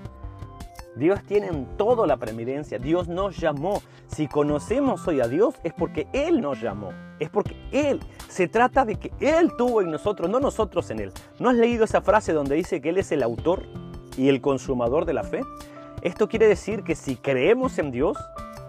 Dios 0.95 1.21
tiene 1.23 1.47
en 1.47 1.75
todo 1.75 2.05
la 2.05 2.15
preeminencia. 2.15 2.79
Dios 2.79 3.09
nos 3.09 3.37
llamó. 3.37 3.81
Si 4.07 4.27
conocemos 4.27 5.05
hoy 5.09 5.19
a 5.19 5.27
Dios 5.27 5.55
es 5.65 5.73
porque 5.73 6.07
Él 6.13 6.39
nos 6.39 6.61
llamó. 6.61 6.93
Es 7.19 7.29
porque 7.29 7.57
Él. 7.73 7.99
Se 8.29 8.47
trata 8.47 8.85
de 8.85 8.95
que 8.95 9.11
Él 9.19 9.51
tuvo 9.57 9.81
en 9.81 9.91
nosotros, 9.91 10.29
no 10.29 10.39
nosotros 10.39 10.89
en 10.89 10.99
Él. 10.99 11.11
¿No 11.37 11.49
has 11.49 11.57
leído 11.57 11.83
esa 11.83 12.01
frase 12.01 12.31
donde 12.31 12.55
dice 12.55 12.79
que 12.79 12.89
Él 12.89 12.97
es 12.97 13.11
el 13.11 13.23
autor 13.23 13.63
y 14.15 14.29
el 14.29 14.39
consumador 14.39 15.03
de 15.03 15.13
la 15.13 15.23
fe? 15.23 15.41
Esto 16.01 16.29
quiere 16.29 16.47
decir 16.47 16.83
que 16.83 16.95
si 16.95 17.15
creemos 17.15 17.77
en 17.79 17.91
Dios, 17.91 18.17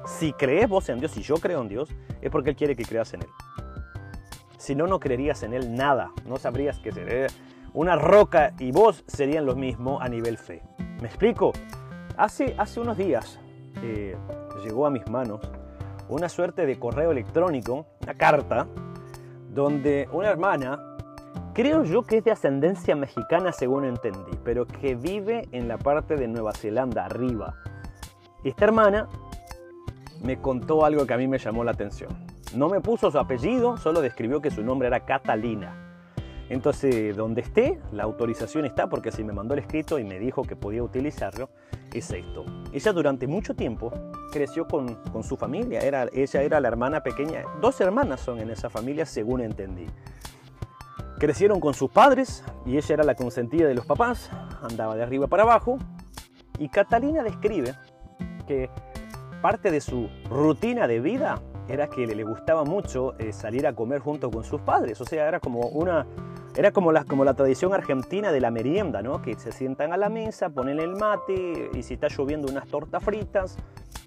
si 0.07 0.33
crees 0.33 0.69
vos 0.69 0.89
en 0.89 1.01
Dios, 1.01 1.13
si 1.13 1.23
yo 1.23 1.37
creo 1.37 1.61
en 1.63 1.69
Dios, 1.69 1.89
es 2.21 2.31
porque 2.31 2.51
Él 2.51 2.57
quiere 2.57 2.77
que 2.77 2.85
creas 2.85 3.15
en 3.15 3.23
Él. 3.23 3.29
Si 4.59 4.75
no, 4.75 4.87
no 4.87 4.99
creerías 5.01 5.43
en 5.43 5.53
Él 5.53 5.75
nada. 5.75 6.13
No 6.25 6.37
sabrías 6.37 6.79
que 6.79 6.93
ser 6.93 7.31
una 7.75 7.97
roca 7.97 8.55
y 8.59 8.73
vos 8.73 9.05
serían 9.07 9.45
lo 9.45 9.57
mismo 9.57 10.01
a 10.01 10.09
nivel 10.09 10.39
fe. 10.39 10.63
¿Me 11.01 11.09
explico? 11.09 11.53
Hace, 12.17 12.55
hace 12.57 12.81
unos 12.81 12.97
días 12.97 13.41
eh, 13.83 14.17
llegó 14.65 14.87
a 14.87 14.91
mis 14.91 15.07
manos 15.09 15.41
una 16.09 16.29
suerte 16.29 16.67
de 16.67 16.79
correo 16.79 17.11
electrónico, 17.11 17.87
una 18.03 18.15
carta, 18.15 18.67
donde 19.51 20.09
una 20.13 20.29
hermana, 20.29 20.97
creo 21.55 21.85
yo 21.85 22.03
que 22.03 22.19
es 22.19 22.25
de 22.25 22.31
ascendencia 22.31 22.95
mexicana 22.95 23.53
según 23.53 23.85
entendí, 23.85 24.39
pero 24.45 24.67
que 24.67 24.95
vive 24.95 25.49
en 25.53 25.69
la 25.69 25.79
parte 25.79 26.17
de 26.17 26.29
Nueva 26.29 26.53
Zelanda, 26.53 27.07
arriba. 27.07 27.55
Esta 28.45 28.67
hermana 28.67 29.09
me 30.25 30.41
contó 30.41 30.85
algo 30.85 31.07
que 31.07 31.15
a 31.15 31.19
mí 31.19 31.29
me 31.29 31.39
llamó 31.39 31.63
la 31.65 31.73
atención. 31.73 32.11
No 32.57 32.69
me 32.69 32.81
puso 32.81 33.11
su 33.11 33.19
apellido, 33.19 33.77
solo 33.77 34.01
describió 34.01 34.41
que 34.41 34.51
su 34.51 34.63
nombre 34.63 34.89
era 34.89 35.05
Catalina. 35.05 35.81
Entonces, 36.49 37.17
donde 37.17 37.43
esté, 37.43 37.81
la 37.93 38.05
autorización 38.05 38.65
está, 38.65 38.89
porque 38.89 39.11
si 39.13 39.23
me 39.23 39.33
mandó 39.33 39.55
el 39.55 39.61
escrito 39.61 39.99
y 39.99 40.05
me 40.05 40.19
dijo 40.19 40.43
que 40.43 40.57
podía 40.57 40.83
utilizarlo, 40.83 41.51
es 41.93 42.11
esto. 42.11 42.45
Ella 42.73 42.93
durante 42.93 43.27
mucho 43.27 43.55
tiempo 43.55 43.93
creció 44.33 44.67
con, 44.67 44.99
su 45.23 45.37
familia, 45.37 45.81
era, 45.81 46.07
ella 46.13 46.43
era 46.43 46.61
la 46.61 46.69
hermana 46.69 47.03
pequeña, 47.03 47.45
dos 47.61 47.81
hermanas 47.81 48.21
son 48.21 48.41
en 48.41 48.51
esa 48.51 48.69
familia, 48.69 49.07
según 49.07 49.41
entendí. 49.41 49.87
Crecieron 51.19 51.61
con 51.61 51.75
sus 51.75 51.91
padres 51.91 52.45
y 52.67 52.77
ella 52.77 52.95
era 52.95 53.05
la 53.05 53.15
consentida 53.15 53.67
de 53.67 53.75
los 53.75 53.87
papás, 53.87 54.31
andaba 54.63 54.97
de 54.97 55.03
arriba 55.03 55.27
para 55.27 55.45
abajo, 55.45 55.79
y 56.59 56.69
Catalina 56.69 57.23
describe 57.23 57.75
que 58.47 58.69
parte 59.45 59.71
de 59.71 59.83
su 59.83 60.09
rutina 60.31 60.89
de 60.89 61.01
vida 61.01 61.43
era 61.69 61.91
que 61.91 62.07
le 62.07 62.25
gustaba 62.25 62.65
mucho 62.65 63.13
eh, 63.19 63.31
salir 63.31 63.67
a 63.67 63.75
comer 63.75 64.01
junto 64.01 64.31
con 64.31 64.43
sus 64.43 64.63
padres, 64.63 65.03
o 65.03 65.05
sea, 65.05 65.29
era 65.29 65.39
como 65.39 65.69
una 65.69 66.07
era 66.57 66.71
como 66.71 66.93
la, 66.93 67.05
como 67.05 67.27
la 67.27 67.35
tradición 67.35 67.75
argentina 67.75 68.33
de 68.33 68.41
la 68.41 68.51
merienda, 68.51 69.03
¿no? 69.03 69.21
Que 69.21 69.35
se 69.35 69.53
sientan 69.53 69.93
a 69.93 69.99
la 69.99 70.09
mesa, 70.09 70.49
ponen 70.49 70.81
el 70.81 70.97
mate 70.97 71.69
y 71.75 71.83
si 71.83 71.93
está 71.93 72.09
lloviendo 72.09 72.51
unas 72.51 72.67
tortas 72.69 73.05
fritas 73.05 73.59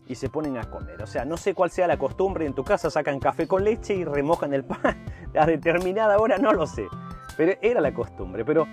y 0.08 0.16
se 0.16 0.28
ponen 0.28 0.58
a 0.58 0.72
comer. 0.72 1.04
O 1.04 1.06
sea, 1.06 1.24
no 1.24 1.38
sé 1.38 1.54
cuál 1.54 1.70
sea 1.70 1.86
la 1.86 2.00
costumbre, 2.00 2.48
en 2.48 2.56
tu 2.56 2.64
casa 2.64 2.90
sacan 2.90 3.20
café 3.20 3.48
con 3.48 3.64
leche 3.64 3.94
y 3.94 4.06
remojan 4.06 4.56
el 4.56 4.64
pan 4.64 5.06
a 5.40 5.46
determinada 5.46 6.18
hora, 6.18 6.40
no 6.40 6.52
lo 6.52 6.66
sé. 6.66 6.88
Pero 7.38 7.54
era 7.62 7.80
la 7.80 7.94
costumbre, 7.94 8.44
pero 8.44 8.66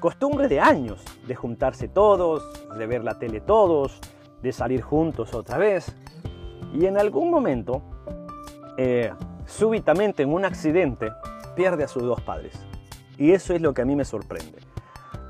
costumbre 0.00 0.48
de 0.48 0.58
años, 0.58 1.00
de 1.28 1.36
juntarse 1.36 1.86
todos, 1.86 2.42
de 2.76 2.86
ver 2.88 3.04
la 3.04 3.20
tele 3.20 3.40
todos, 3.40 4.00
de 4.42 4.52
salir 4.52 4.82
juntos 4.82 5.34
otra 5.34 5.58
vez. 5.58 5.94
Y 6.72 6.86
en 6.86 6.98
algún 6.98 7.30
momento, 7.30 7.82
eh, 8.76 9.12
súbitamente 9.46 10.22
en 10.22 10.32
un 10.32 10.44
accidente, 10.44 11.10
pierde 11.56 11.84
a 11.84 11.88
sus 11.88 12.02
dos 12.02 12.20
padres. 12.20 12.54
Y 13.16 13.32
eso 13.32 13.54
es 13.54 13.60
lo 13.60 13.74
que 13.74 13.82
a 13.82 13.84
mí 13.84 13.96
me 13.96 14.04
sorprende. 14.04 14.58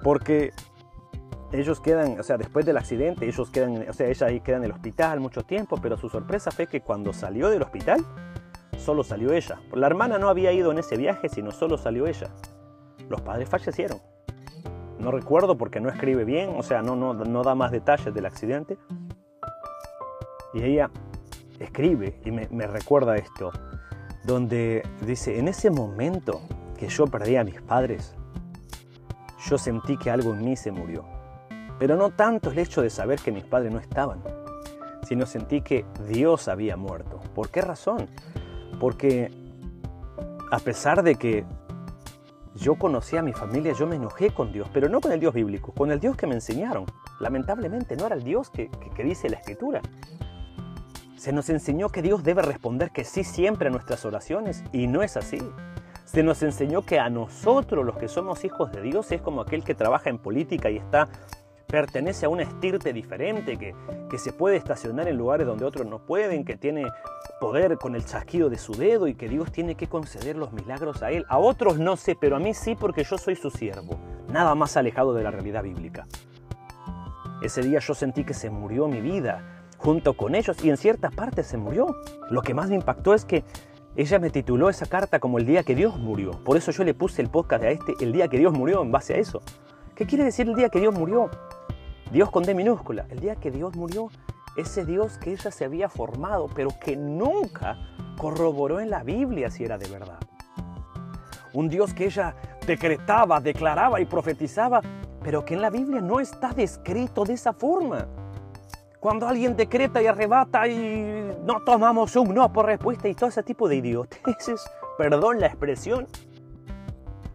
Porque 0.02 0.52
ellos 1.52 1.80
quedan, 1.80 2.20
o 2.20 2.22
sea, 2.22 2.36
después 2.36 2.66
del 2.66 2.76
accidente, 2.76 3.26
ellos 3.26 3.50
quedan, 3.50 3.88
o 3.88 3.92
sea, 3.92 4.08
ella 4.08 4.26
ahí 4.26 4.40
queda 4.40 4.58
en 4.58 4.64
el 4.64 4.72
hospital 4.72 5.20
mucho 5.20 5.42
tiempo, 5.42 5.78
pero 5.80 5.96
su 5.96 6.08
sorpresa 6.08 6.50
fue 6.50 6.66
que 6.66 6.82
cuando 6.82 7.12
salió 7.12 7.48
del 7.48 7.62
hospital, 7.62 8.04
solo 8.76 9.02
salió 9.02 9.32
ella. 9.32 9.60
La 9.72 9.86
hermana 9.86 10.18
no 10.18 10.28
había 10.28 10.52
ido 10.52 10.70
en 10.70 10.78
ese 10.78 10.96
viaje, 10.96 11.28
sino 11.28 11.50
solo 11.50 11.78
salió 11.78 12.06
ella. 12.06 12.28
Los 13.08 13.22
padres 13.22 13.48
fallecieron. 13.48 13.98
No 14.98 15.10
recuerdo 15.10 15.56
porque 15.56 15.80
no 15.80 15.88
escribe 15.88 16.24
bien, 16.24 16.54
o 16.56 16.62
sea, 16.62 16.82
no, 16.82 16.96
no, 16.96 17.14
no 17.14 17.42
da 17.42 17.54
más 17.54 17.70
detalles 17.70 18.12
del 18.12 18.26
accidente. 18.26 18.78
Y 20.54 20.62
ella 20.62 20.90
escribe 21.60 22.20
y 22.24 22.30
me, 22.30 22.48
me 22.50 22.66
recuerda 22.66 23.16
esto, 23.16 23.52
donde 24.24 24.82
dice, 25.06 25.38
en 25.38 25.48
ese 25.48 25.70
momento 25.70 26.40
que 26.76 26.88
yo 26.88 27.06
perdí 27.06 27.36
a 27.36 27.44
mis 27.44 27.60
padres, 27.62 28.16
yo 29.48 29.56
sentí 29.58 29.96
que 29.96 30.10
algo 30.10 30.34
en 30.34 30.44
mí 30.44 30.56
se 30.56 30.72
murió. 30.72 31.04
Pero 31.78 31.96
no 31.96 32.10
tanto 32.10 32.50
el 32.50 32.58
hecho 32.58 32.82
de 32.82 32.90
saber 32.90 33.20
que 33.20 33.30
mis 33.30 33.44
padres 33.44 33.72
no 33.72 33.78
estaban, 33.78 34.22
sino 35.02 35.26
sentí 35.26 35.62
que 35.62 35.86
Dios 36.08 36.48
había 36.48 36.76
muerto. 36.76 37.20
¿Por 37.34 37.50
qué 37.50 37.60
razón? 37.60 38.08
Porque 38.80 39.30
a 40.50 40.58
pesar 40.58 41.02
de 41.02 41.14
que 41.14 41.44
yo 42.58 42.74
conocía 42.74 43.20
a 43.20 43.22
mi 43.22 43.32
familia, 43.32 43.72
yo 43.72 43.86
me 43.86 43.96
enojé 43.96 44.30
con 44.30 44.52
Dios, 44.52 44.68
pero 44.72 44.88
no 44.88 45.00
con 45.00 45.12
el 45.12 45.20
Dios 45.20 45.32
bíblico, 45.32 45.72
con 45.72 45.90
el 45.90 46.00
Dios 46.00 46.16
que 46.16 46.26
me 46.26 46.34
enseñaron. 46.34 46.86
Lamentablemente 47.20 47.96
no 47.96 48.06
era 48.06 48.16
el 48.16 48.24
Dios 48.24 48.50
que, 48.50 48.68
que 48.96 49.04
dice 49.04 49.30
la 49.30 49.36
Escritura. 49.36 49.80
Se 51.16 51.32
nos 51.32 51.48
enseñó 51.50 51.88
que 51.88 52.02
Dios 52.02 52.22
debe 52.22 52.42
responder 52.42 52.90
que 52.90 53.04
sí 53.04 53.24
siempre 53.24 53.68
a 53.68 53.70
nuestras 53.70 54.04
oraciones 54.04 54.64
y 54.72 54.86
no 54.86 55.02
es 55.02 55.16
así. 55.16 55.38
Se 56.04 56.22
nos 56.22 56.42
enseñó 56.42 56.82
que 56.82 56.98
a 56.98 57.10
nosotros, 57.10 57.84
los 57.84 57.96
que 57.96 58.08
somos 58.08 58.44
hijos 58.44 58.72
de 58.72 58.82
Dios, 58.82 59.12
es 59.12 59.20
como 59.20 59.42
aquel 59.42 59.62
que 59.62 59.74
trabaja 59.74 60.10
en 60.10 60.18
política 60.18 60.70
y 60.70 60.78
está 60.78 61.08
pertenece 61.68 62.26
a 62.26 62.28
una 62.30 62.42
estirpe 62.42 62.92
diferente, 62.92 63.58
que, 63.58 63.74
que 64.10 64.18
se 64.18 64.32
puede 64.32 64.56
estacionar 64.56 65.06
en 65.06 65.16
lugares 65.16 65.46
donde 65.46 65.64
otros 65.64 65.86
no 65.86 65.98
pueden, 65.98 66.44
que 66.44 66.56
tiene 66.56 66.84
poder 67.40 67.76
con 67.76 67.94
el 67.94 68.04
chasquido 68.04 68.48
de 68.48 68.58
su 68.58 68.72
dedo 68.72 69.06
y 69.06 69.14
que 69.14 69.28
Dios 69.28 69.52
tiene 69.52 69.74
que 69.74 69.86
conceder 69.86 70.36
los 70.36 70.52
milagros 70.52 71.02
a 71.02 71.10
él. 71.10 71.24
A 71.28 71.38
otros 71.38 71.78
no 71.78 71.96
sé, 71.96 72.16
pero 72.18 72.36
a 72.36 72.38
mí 72.40 72.54
sí 72.54 72.74
porque 72.74 73.04
yo 73.04 73.18
soy 73.18 73.36
su 73.36 73.50
siervo. 73.50 73.98
Nada 74.28 74.54
más 74.54 74.76
alejado 74.76 75.14
de 75.14 75.22
la 75.22 75.30
realidad 75.30 75.62
bíblica. 75.62 76.06
Ese 77.42 77.62
día 77.62 77.78
yo 77.78 77.94
sentí 77.94 78.24
que 78.24 78.34
se 78.34 78.50
murió 78.50 78.88
mi 78.88 79.00
vida 79.00 79.64
junto 79.76 80.14
con 80.14 80.34
ellos 80.34 80.56
y 80.64 80.70
en 80.70 80.76
cierta 80.76 81.10
parte 81.10 81.44
se 81.44 81.56
murió. 81.56 81.94
Lo 82.30 82.42
que 82.42 82.54
más 82.54 82.68
me 82.68 82.74
impactó 82.74 83.14
es 83.14 83.24
que 83.24 83.44
ella 83.94 84.18
me 84.18 84.30
tituló 84.30 84.68
esa 84.68 84.86
carta 84.86 85.20
como 85.20 85.38
el 85.38 85.46
día 85.46 85.62
que 85.62 85.74
Dios 85.74 85.96
murió. 85.98 86.32
Por 86.44 86.56
eso 86.56 86.72
yo 86.72 86.82
le 86.84 86.94
puse 86.94 87.22
el 87.22 87.30
podcast 87.30 87.64
a 87.64 87.70
este, 87.70 87.94
el 88.00 88.12
día 88.12 88.28
que 88.28 88.38
Dios 88.38 88.52
murió, 88.52 88.82
en 88.82 88.90
base 88.90 89.14
a 89.14 89.18
eso. 89.18 89.42
¿Qué 89.94 90.06
quiere 90.06 90.24
decir 90.24 90.48
el 90.48 90.54
día 90.54 90.68
que 90.68 90.80
Dios 90.80 90.94
murió? 90.94 91.30
Dios 92.10 92.30
con 92.30 92.42
D 92.42 92.54
minúscula. 92.54 93.06
El 93.10 93.20
día 93.20 93.36
que 93.36 93.50
Dios 93.50 93.76
murió, 93.76 94.08
ese 94.56 94.86
Dios 94.86 95.18
que 95.18 95.32
ella 95.32 95.50
se 95.50 95.64
había 95.64 95.88
formado, 95.88 96.48
pero 96.54 96.70
que 96.80 96.96
nunca 96.96 97.76
corroboró 98.16 98.80
en 98.80 98.90
la 98.90 99.02
Biblia 99.02 99.50
si 99.50 99.64
era 99.64 99.78
de 99.78 99.88
verdad. 99.88 100.18
un 101.52 101.68
Dios 101.68 101.94
que 101.94 102.06
ella 102.06 102.34
decretaba, 102.66 103.40
declaraba 103.40 104.00
y 104.00 104.04
profetizaba, 104.04 104.80
pero 105.22 105.44
que 105.44 105.54
en 105.54 105.62
la 105.62 105.70
Biblia 105.70 106.00
no 106.00 106.20
está 106.20 106.52
descrito 106.52 107.24
de 107.24 107.34
esa 107.34 107.52
forma. 107.52 108.06
Cuando 109.00 109.28
alguien 109.28 109.56
decreta 109.56 110.02
y 110.02 110.06
arrebata 110.06 110.66
y 110.66 111.36
no 111.44 111.60
tomamos 111.60 112.16
un 112.16 112.34
no 112.34 112.52
por 112.52 112.66
respuesta 112.66 113.08
y 113.08 113.14
todo 113.14 113.28
ese 113.28 113.42
tipo 113.42 113.68
de 113.68 113.76
idioteces, 113.76 114.64
perdón 114.98 115.40
la 115.40 115.46
expresión, 115.46 116.06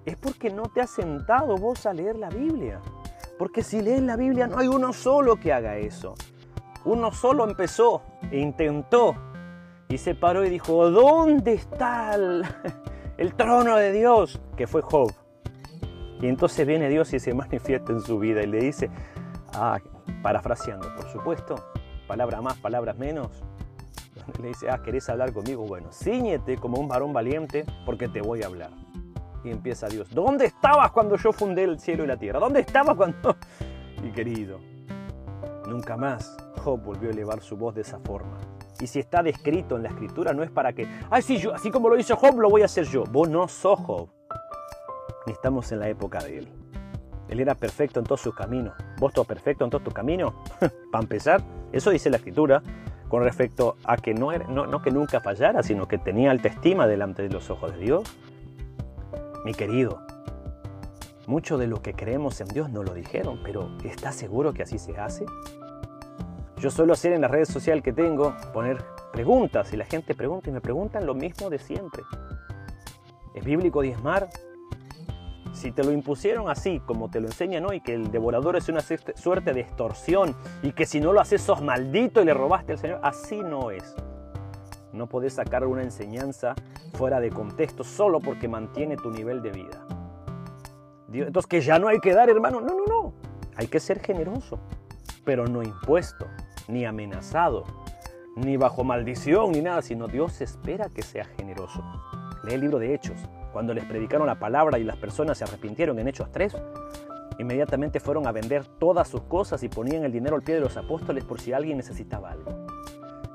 es 0.05 0.15
porque 0.17 0.49
no 0.49 0.63
te 0.63 0.81
has 0.81 0.89
sentado 0.89 1.57
vos 1.57 1.85
a 1.85 1.93
leer 1.93 2.17
la 2.17 2.29
Biblia. 2.29 2.81
Porque 3.43 3.61
si 3.61 3.81
lees 3.81 4.01
la 4.01 4.15
Biblia 4.15 4.47
no 4.47 4.57
hay 4.57 4.69
uno 4.69 4.93
solo 4.93 5.35
que 5.35 5.51
haga 5.51 5.75
eso. 5.75 6.15
Uno 6.85 7.11
solo 7.11 7.43
empezó 7.43 8.01
e 8.31 8.39
intentó 8.39 9.17
y 9.89 9.97
se 9.97 10.15
paró 10.15 10.45
y 10.45 10.49
dijo, 10.49 10.89
¿dónde 10.89 11.51
está 11.51 12.15
el, 12.15 12.45
trono 13.35 13.75
de 13.75 13.91
Dios? 13.91 14.39
Que 14.55 14.65
fue 14.65 14.81
Job. 14.81 15.11
Y 16.21 16.27
entonces 16.27 16.65
viene 16.65 16.87
Dios 16.87 17.11
y 17.13 17.19
se 17.19 17.33
manifiesta 17.33 17.91
en 17.91 17.99
su 17.99 18.17
vida 18.17 18.41
y 18.43 18.47
le 18.47 18.61
dice, 18.61 18.89
ah, 19.55 19.77
parafraseando, 20.21 20.95
por 20.95 21.11
supuesto, 21.11 21.55
palabras 22.07 22.41
más, 22.41 22.57
palabras 22.59 22.97
menos. 22.97 23.43
Le 24.41 24.47
dice, 24.47 24.69
ah, 24.69 24.81
¿querés 24.81 25.09
hablar 25.09 25.33
conmigo? 25.33 25.65
Bueno, 25.65 25.91
ciñete 25.91 26.55
como 26.55 26.79
un 26.79 26.87
varón 26.87 27.11
valiente 27.11 27.65
porque 27.85 28.07
te 28.07 28.21
voy 28.21 28.41
a 28.41 28.45
hablar. 28.45 28.69
Y 29.43 29.49
empieza 29.49 29.87
Dios, 29.87 30.09
¿dónde 30.09 30.45
estabas 30.45 30.91
cuando 30.91 31.17
yo 31.17 31.33
fundé 31.33 31.63
el 31.63 31.79
cielo 31.79 32.03
y 32.03 32.07
la 32.07 32.17
tierra? 32.17 32.39
¿Dónde 32.39 32.61
estabas 32.61 32.95
cuando... 32.95 33.35
Mi 34.01 34.11
querido, 34.11 34.59
nunca 35.67 35.95
más 35.97 36.37
Job 36.63 36.81
volvió 36.81 37.09
a 37.09 37.11
elevar 37.11 37.41
su 37.41 37.57
voz 37.57 37.75
de 37.75 37.81
esa 37.81 37.99
forma. 37.99 38.37
Y 38.79 38.87
si 38.87 38.99
está 38.99 39.21
descrito 39.21 39.77
en 39.77 39.83
la 39.83 39.89
escritura, 39.89 40.33
no 40.33 40.43
es 40.43 40.51
para 40.51 40.73
que, 40.73 40.87
ay, 41.09 41.21
sí, 41.21 41.37
yo, 41.37 41.53
así 41.53 41.71
como 41.71 41.89
lo 41.89 41.97
hizo 41.97 42.15
Job, 42.15 42.39
lo 42.39 42.49
voy 42.49 42.61
a 42.63 42.65
hacer 42.65 42.85
yo. 42.85 43.03
Vos 43.05 43.29
no 43.29 43.47
sos 43.47 43.79
Job. 43.79 44.09
Estamos 45.27 45.71
en 45.71 45.79
la 45.79 45.89
época 45.89 46.19
de 46.19 46.39
él. 46.39 46.49
Él 47.29 47.39
era 47.39 47.55
perfecto 47.55 47.99
en 47.99 48.05
todos 48.05 48.21
sus 48.21 48.35
caminos. 48.35 48.73
¿Vos 48.99 49.13
sos 49.13 49.25
perfecto 49.25 49.63
en 49.63 49.69
todos 49.69 49.83
tus 49.83 49.93
caminos? 49.93 50.33
para 50.91 51.01
empezar, 51.01 51.41
eso 51.71 51.89
dice 51.89 52.09
la 52.09 52.17
escritura 52.17 52.61
con 53.07 53.23
respecto 53.23 53.77
a 53.85 53.95
que 53.97 54.13
no, 54.13 54.31
era, 54.31 54.47
no, 54.47 54.65
no 54.65 54.81
que 54.81 54.91
nunca 54.91 55.21
fallara, 55.21 55.63
sino 55.63 55.87
que 55.87 55.97
tenía 55.97 56.31
alta 56.31 56.47
estima 56.47 56.87
delante 56.87 57.21
de 57.21 57.29
los 57.29 57.49
ojos 57.49 57.73
de 57.73 57.79
Dios. 57.79 58.17
Mi 59.43 59.53
querido, 59.53 59.99
mucho 61.27 61.57
de 61.57 61.67
lo 61.67 61.81
que 61.81 61.93
creemos 61.93 62.39
en 62.39 62.47
Dios 62.47 62.69
no 62.69 62.81
lo 62.81 62.93
dijeron, 62.93 63.41
pero 63.43 63.69
¿estás 63.83 64.15
seguro 64.15 64.53
que 64.53 64.63
así 64.63 64.77
se 64.77 64.97
hace? 64.97 65.25
Yo 66.57 66.69
suelo 66.69 66.93
hacer 66.93 67.11
en 67.11 67.19
las 67.19 67.29
redes 67.29 67.49
sociales 67.49 67.83
que 67.83 67.91
tengo, 67.91 68.33
poner 68.53 68.81
preguntas 69.11 69.73
y 69.73 69.77
la 69.77 69.83
gente 69.83 70.15
pregunta 70.15 70.49
y 70.49 70.53
me 70.53 70.61
preguntan 70.61 71.05
lo 71.05 71.13
mismo 71.13 71.49
de 71.49 71.59
siempre. 71.59 72.03
¿Es 73.35 73.43
bíblico 73.43 73.81
diezmar? 73.81 74.29
Si 75.51 75.73
te 75.73 75.83
lo 75.83 75.91
impusieron 75.91 76.49
así, 76.49 76.79
como 76.79 77.09
te 77.09 77.19
lo 77.19 77.27
enseñan 77.27 77.65
hoy, 77.65 77.81
que 77.81 77.95
el 77.95 78.11
devorador 78.11 78.55
es 78.55 78.69
una 78.69 78.79
suerte 78.81 79.53
de 79.53 79.59
extorsión 79.59 80.35
y 80.61 80.71
que 80.71 80.85
si 80.85 81.01
no 81.01 81.11
lo 81.11 81.19
haces 81.19 81.41
sos 81.41 81.61
maldito 81.61 82.21
y 82.21 82.25
le 82.25 82.33
robaste 82.33 82.71
al 82.71 82.79
Señor, 82.79 82.99
así 83.03 83.39
no 83.39 83.71
es. 83.71 83.93
No 84.93 85.07
podés 85.07 85.33
sacar 85.33 85.65
una 85.65 85.81
enseñanza 85.81 86.55
fuera 86.93 87.19
de 87.19 87.31
contexto 87.31 87.83
solo 87.83 88.19
porque 88.19 88.47
mantiene 88.47 88.95
tu 88.95 89.11
nivel 89.11 89.41
de 89.41 89.51
vida. 89.51 89.85
Entonces, 91.11 91.47
que 91.47 91.61
ya 91.61 91.79
no 91.79 91.87
hay 91.87 91.99
que 91.99 92.13
dar, 92.13 92.29
hermano. 92.29 92.61
No, 92.61 92.75
no, 92.75 92.85
no. 92.85 93.13
Hay 93.55 93.67
que 93.67 93.79
ser 93.79 93.99
generoso, 93.99 94.59
pero 95.25 95.45
no 95.45 95.61
impuesto 95.61 96.27
ni 96.67 96.85
amenazado, 96.85 97.65
ni 98.35 98.57
bajo 98.57 98.83
maldición, 98.83 99.51
ni 99.51 99.61
nada, 99.61 99.81
sino 99.81 100.07
Dios 100.07 100.41
espera 100.41 100.89
que 100.89 101.01
sea 101.01 101.25
generoso. 101.25 101.83
Lee 102.43 102.55
el 102.55 102.61
libro 102.61 102.79
de 102.79 102.93
Hechos. 102.93 103.19
Cuando 103.51 103.73
les 103.73 103.85
predicaron 103.85 104.25
la 104.27 104.39
palabra 104.39 104.79
y 104.79 104.83
las 104.83 104.97
personas 104.97 105.37
se 105.37 105.43
arrepintieron 105.43 105.99
en 105.99 106.07
Hechos 106.07 106.31
3, 106.31 106.55
inmediatamente 107.37 107.99
fueron 107.99 108.25
a 108.25 108.31
vender 108.31 108.65
todas 108.65 109.07
sus 109.07 109.21
cosas 109.23 109.61
y 109.63 109.69
ponían 109.69 110.03
el 110.03 110.11
dinero 110.11 110.35
al 110.35 110.41
pie 110.41 110.55
de 110.55 110.61
los 110.61 110.77
apóstoles 110.77 111.23
por 111.23 111.39
si 111.39 111.53
alguien 111.53 111.77
necesitaba 111.77 112.31
algo. 112.31 112.65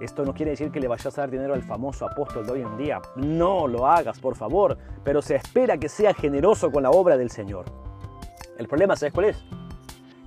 Esto 0.01 0.25
no 0.25 0.33
quiere 0.33 0.53
decir 0.53 0.71
que 0.71 0.79
le 0.79 0.87
vayas 0.87 1.19
a 1.19 1.23
dar 1.23 1.31
dinero 1.31 1.55
al 1.55 1.63
famoso 1.63 2.07
apóstol 2.07 2.47
de 2.47 2.53
hoy 2.53 2.63
en 2.63 2.77
día. 2.77 3.01
No 3.17 3.67
lo 3.67 3.87
hagas, 3.87 4.21
por 4.21 4.37
favor, 4.37 4.79
pero 5.03 5.21
se 5.21 5.35
espera 5.35 5.77
que 5.77 5.89
sea 5.89 6.15
generoso 6.15 6.71
con 6.71 6.85
la 6.85 6.91
obra 6.91 7.17
del 7.17 7.31
Señor. 7.31 7.65
El 8.59 8.69
problema, 8.69 8.95
¿sabes 8.95 9.13
cuál 9.13 9.27
es? 9.27 9.45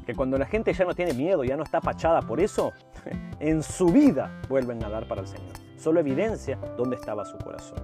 Que 0.06 0.14
cuando 0.14 0.38
la 0.38 0.46
gente 0.46 0.74
ya 0.74 0.84
no 0.84 0.94
tiene 0.94 1.14
miedo, 1.14 1.44
ya 1.44 1.56
no 1.56 1.64
está 1.64 1.80
pachada 1.80 2.22
por 2.22 2.42
eso, 2.42 2.74
en 3.40 3.64
su 3.64 3.88
vida 3.88 4.42
vuelven 4.50 4.84
a 4.84 4.90
dar 4.90 5.08
para 5.08 5.22
el 5.22 5.28
Señor. 5.28 5.54
Solo 5.78 6.02
evidencia 6.02 6.58
dónde 6.78 6.98
estaba 6.98 7.24
su 7.24 7.38
corazón. 7.38 7.80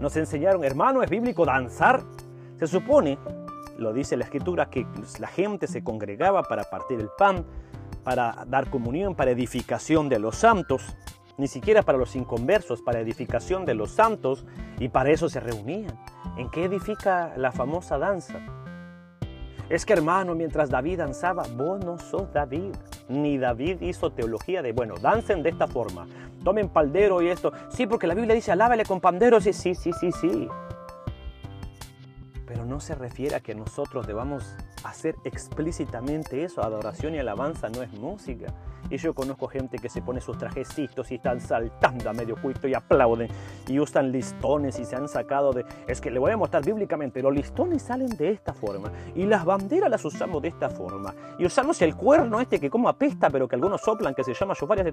Nos 0.00 0.16
enseñaron, 0.16 0.64
hermano, 0.64 1.02
es 1.04 1.10
bíblico 1.10 1.44
danzar. 1.44 2.02
Se 2.58 2.66
supone, 2.66 3.16
lo 3.78 3.92
dice 3.92 4.16
la 4.16 4.24
escritura, 4.24 4.68
que 4.68 4.84
la 5.20 5.28
gente 5.28 5.68
se 5.68 5.84
congregaba 5.84 6.42
para 6.42 6.64
partir 6.64 6.98
el 6.98 7.08
pan, 7.16 7.46
para 8.04 8.44
dar 8.46 8.70
comunión, 8.70 9.14
para 9.14 9.30
edificación 9.30 10.08
de 10.08 10.18
los 10.18 10.36
santos, 10.36 10.96
ni 11.38 11.48
siquiera 11.48 11.82
para 11.82 11.98
los 11.98 12.14
inconversos, 12.16 12.82
para 12.82 13.00
edificación 13.00 13.64
de 13.64 13.74
los 13.74 13.90
santos, 13.90 14.44
y 14.78 14.88
para 14.88 15.10
eso 15.10 15.28
se 15.28 15.40
reunían. 15.40 15.98
¿En 16.36 16.50
qué 16.50 16.64
edifica 16.64 17.32
la 17.36 17.52
famosa 17.52 17.98
danza? 17.98 18.40
Es 19.68 19.86
que 19.86 19.94
hermano, 19.94 20.34
mientras 20.34 20.68
David 20.68 20.98
danzaba, 20.98 21.44
vos 21.56 21.82
no 21.84 21.98
sos 21.98 22.32
David. 22.32 22.74
Ni 23.08 23.38
David 23.38 23.80
hizo 23.80 24.12
teología 24.12 24.60
de, 24.60 24.72
bueno, 24.72 24.96
dancen 25.00 25.42
de 25.42 25.50
esta 25.50 25.66
forma. 25.66 26.06
Tomen 26.44 26.68
paldero 26.68 27.22
y 27.22 27.28
esto. 27.28 27.52
Sí, 27.70 27.86
porque 27.86 28.06
la 28.06 28.14
Biblia 28.14 28.34
dice, 28.34 28.52
alábale 28.52 28.84
con 28.84 29.00
pandero. 29.00 29.40
Sí, 29.40 29.52
sí, 29.52 29.74
sí, 29.74 29.92
sí, 29.92 30.12
sí. 30.12 30.48
Pero 32.46 32.66
no 32.66 32.80
se 32.80 32.94
refiere 32.94 33.36
a 33.36 33.40
que 33.40 33.54
nosotros 33.54 34.06
debamos 34.06 34.54
hacer 34.84 35.16
explícitamente 35.24 36.44
eso. 36.44 36.62
Adoración 36.62 37.14
y 37.14 37.18
alabanza 37.18 37.68
no 37.68 37.82
es 37.82 37.92
música. 37.92 38.52
Y 38.90 38.98
yo 38.98 39.14
conozco 39.14 39.48
gente 39.48 39.78
que 39.78 39.88
se 39.88 40.02
pone 40.02 40.20
sus 40.20 40.36
trajecitos 40.36 41.10
y 41.10 41.14
están 41.14 41.40
saltando 41.40 42.10
a 42.10 42.12
medio 42.12 42.36
cuito 42.36 42.68
y 42.68 42.74
aplauden 42.74 43.28
y 43.68 43.78
usan 43.78 44.12
listones 44.12 44.78
y 44.78 44.84
se 44.84 44.96
han 44.96 45.08
sacado 45.08 45.52
de... 45.52 45.64
Es 45.86 46.00
que 46.00 46.10
le 46.10 46.18
voy 46.18 46.32
a 46.32 46.36
mostrar 46.36 46.64
bíblicamente, 46.64 47.22
los 47.22 47.34
listones 47.34 47.82
salen 47.82 48.08
de 48.08 48.30
esta 48.30 48.52
forma 48.52 48.90
y 49.14 49.24
las 49.24 49.44
banderas 49.44 49.90
las 49.90 50.04
usamos 50.04 50.42
de 50.42 50.48
esta 50.48 50.68
forma. 50.68 51.14
Y 51.38 51.46
usamos 51.46 51.80
el 51.80 51.96
cuerno 51.96 52.40
este 52.40 52.60
que 52.60 52.68
como 52.68 52.88
apesta, 52.88 53.30
pero 53.30 53.48
que 53.48 53.56
algunos 53.56 53.80
soplan, 53.80 54.14
que 54.14 54.24
se 54.24 54.34
llama 54.34 54.54
shofar, 54.58 54.82
de 54.82 54.92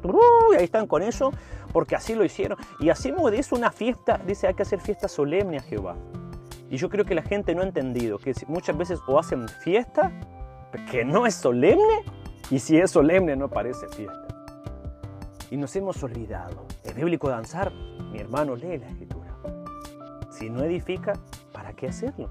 y 0.53 0.55
ahí 0.55 0.63
están 0.63 0.87
con 0.87 1.01
eso, 1.01 1.31
porque 1.73 1.95
así 1.95 2.15
lo 2.15 2.23
hicieron. 2.23 2.57
Y 2.79 2.89
hacemos 2.89 3.31
de 3.31 3.39
eso 3.39 3.55
una 3.55 3.71
fiesta, 3.71 4.19
dice, 4.25 4.47
hay 4.47 4.53
que 4.53 4.63
hacer 4.63 4.79
fiesta 4.79 5.07
solemne 5.07 5.57
a 5.57 5.61
Jehová. 5.61 5.95
Y 6.69 6.77
yo 6.77 6.89
creo 6.89 7.03
que 7.03 7.15
la 7.15 7.23
gente 7.23 7.55
no 7.55 7.61
ha 7.61 7.65
entendido 7.65 8.19
que 8.19 8.33
muchas 8.47 8.77
veces 8.77 8.99
o 9.07 9.17
hacen 9.17 9.47
fiesta, 9.47 10.11
que 10.91 11.03
no 11.03 11.25
es 11.25 11.35
solemne, 11.35 12.03
y 12.51 12.59
si 12.59 12.77
es 12.77 12.91
solemne 12.91 13.35
no 13.35 13.49
parece 13.49 13.87
fiesta. 13.89 14.27
Y 15.49 15.57
nos 15.57 15.75
hemos 15.75 16.01
olvidado. 16.03 16.65
¿Es 16.83 16.93
bíblico 16.93 17.29
danzar? 17.29 17.71
Mi 18.11 18.19
hermano 18.19 18.55
lee 18.55 18.77
la 18.77 18.87
escritura. 18.87 19.35
Si 20.29 20.49
no 20.49 20.63
edifica, 20.63 21.13
¿para 21.51 21.73
qué 21.73 21.87
hacerlo? 21.87 22.29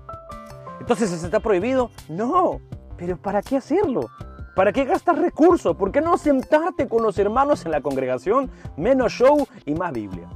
Entonces, 0.81 1.11
¿se 1.11 1.27
está 1.27 1.41
prohibido? 1.41 1.91
No, 2.09 2.61
pero 2.97 3.17
¿para 3.17 3.43
qué 3.43 3.57
hacerlo? 3.57 4.09
¿Para 4.55 4.73
qué 4.73 4.85
gastar 4.85 5.19
recursos? 5.19 5.77
¿Por 5.77 5.91
qué 5.91 6.01
no 6.01 6.17
sentarte 6.17 6.89
con 6.89 7.03
los 7.03 7.19
hermanos 7.19 7.65
en 7.65 7.73
la 7.73 7.81
congregación? 7.81 8.51
Menos 8.77 9.13
show 9.13 9.47
y 9.67 9.75
más 9.75 9.93
Biblia. 9.93 10.29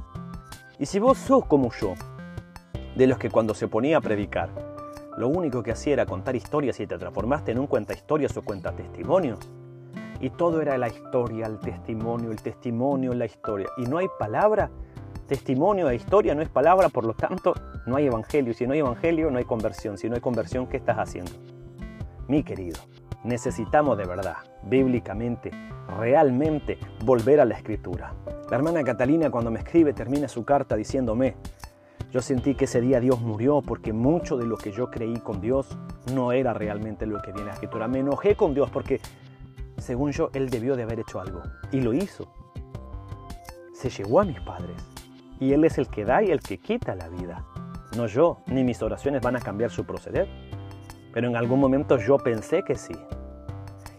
Y 0.77 0.85
si 0.85 0.99
vos 0.99 1.17
sos 1.17 1.45
como 1.45 1.71
yo, 1.73 1.93
de 2.95 3.07
los 3.07 3.17
que 3.17 3.29
cuando 3.29 3.53
se 3.53 3.67
ponía 3.67 3.97
a 3.97 4.01
predicar, 4.01 4.49
lo 5.17 5.27
único 5.27 5.61
que 5.61 5.71
hacía 5.71 5.93
era 5.93 6.05
contar 6.05 6.35
historias 6.35 6.79
y 6.79 6.87
te 6.87 6.97
transformaste 6.97 7.51
en 7.51 7.59
un 7.59 7.67
cuenta 7.67 7.93
historias 7.93 8.35
o 8.37 8.41
cuenta 8.41 8.71
testimonios. 8.71 9.39
Y 10.19 10.29
todo 10.29 10.61
era 10.61 10.77
la 10.77 10.87
historia, 10.87 11.45
el 11.47 11.59
testimonio, 11.59 12.31
el 12.31 12.41
testimonio, 12.41 13.13
la 13.13 13.25
historia. 13.25 13.67
Y 13.77 13.83
no 13.83 13.97
hay 13.97 14.07
palabra, 14.17 14.71
testimonio 15.27 15.89
e 15.89 15.95
historia 15.95 16.33
no 16.33 16.41
es 16.41 16.49
palabra, 16.49 16.89
por 16.89 17.05
lo 17.05 17.13
tanto 17.13 17.53
no 17.85 17.97
hay 17.97 18.07
evangelio. 18.07 18.53
Si 18.53 18.65
no 18.65 18.73
hay 18.73 18.79
evangelio, 18.79 19.29
no 19.29 19.37
hay 19.37 19.45
conversión. 19.45 19.97
Si 19.97 20.07
no 20.07 20.15
hay 20.15 20.21
conversión, 20.21 20.67
¿qué 20.67 20.77
estás 20.77 20.97
haciendo? 20.97 21.31
Mi 22.27 22.43
querido, 22.43 22.79
necesitamos 23.23 23.97
de 23.97 24.05
verdad, 24.05 24.37
bíblicamente, 24.63 25.51
realmente, 25.99 26.77
volver 27.03 27.41
a 27.41 27.45
la 27.45 27.55
escritura. 27.55 28.13
La 28.49 28.57
hermana 28.57 28.83
Catalina 28.83 29.29
cuando 29.29 29.51
me 29.51 29.59
escribe 29.59 29.93
termina 29.93 30.27
su 30.27 30.45
carta 30.45 30.75
diciéndome, 30.75 31.35
yo 32.13 32.21
sentí 32.21 32.53
que 32.53 32.65
ese 32.65 32.79
día 32.79 32.99
Dios 32.99 33.19
murió 33.21 33.63
porque 33.63 33.91
mucho 33.91 34.37
de 34.37 34.45
lo 34.45 34.55
que 34.55 34.71
yo 34.71 34.91
creí 34.91 35.17
con 35.17 35.41
Dios 35.41 35.75
no 36.13 36.31
era 36.31 36.53
realmente 36.53 37.07
lo 37.07 37.19
que 37.23 37.31
viene 37.31 37.41
en 37.41 37.47
la 37.47 37.53
escritura. 37.53 37.87
Me 37.87 37.99
enojé 37.99 38.35
con 38.35 38.53
Dios 38.53 38.69
porque, 38.69 39.01
según 39.79 40.11
yo, 40.11 40.29
Él 40.35 40.51
debió 40.51 40.75
de 40.75 40.83
haber 40.83 40.99
hecho 40.99 41.19
algo. 41.19 41.41
Y 41.71 41.81
lo 41.81 41.91
hizo. 41.91 42.31
Se 43.73 43.89
llegó 43.89 44.21
a 44.21 44.25
mis 44.25 44.39
padres. 44.41 44.77
Y 45.39 45.53
Él 45.53 45.65
es 45.65 45.79
el 45.79 45.87
que 45.87 46.05
da 46.05 46.21
y 46.21 46.29
el 46.29 46.39
que 46.39 46.59
quita 46.59 46.93
la 46.93 47.09
vida. 47.09 47.45
No 47.97 48.05
yo, 48.05 48.43
ni 48.45 48.63
mis 48.63 48.83
oraciones 48.83 49.23
van 49.23 49.37
a 49.37 49.41
cambiar 49.41 49.71
su 49.71 49.83
proceder. 49.83 50.27
Pero 51.15 51.27
en 51.27 51.35
algún 51.35 51.59
momento 51.59 51.97
yo 51.97 52.19
pensé 52.19 52.61
que 52.61 52.75
sí. 52.75 52.93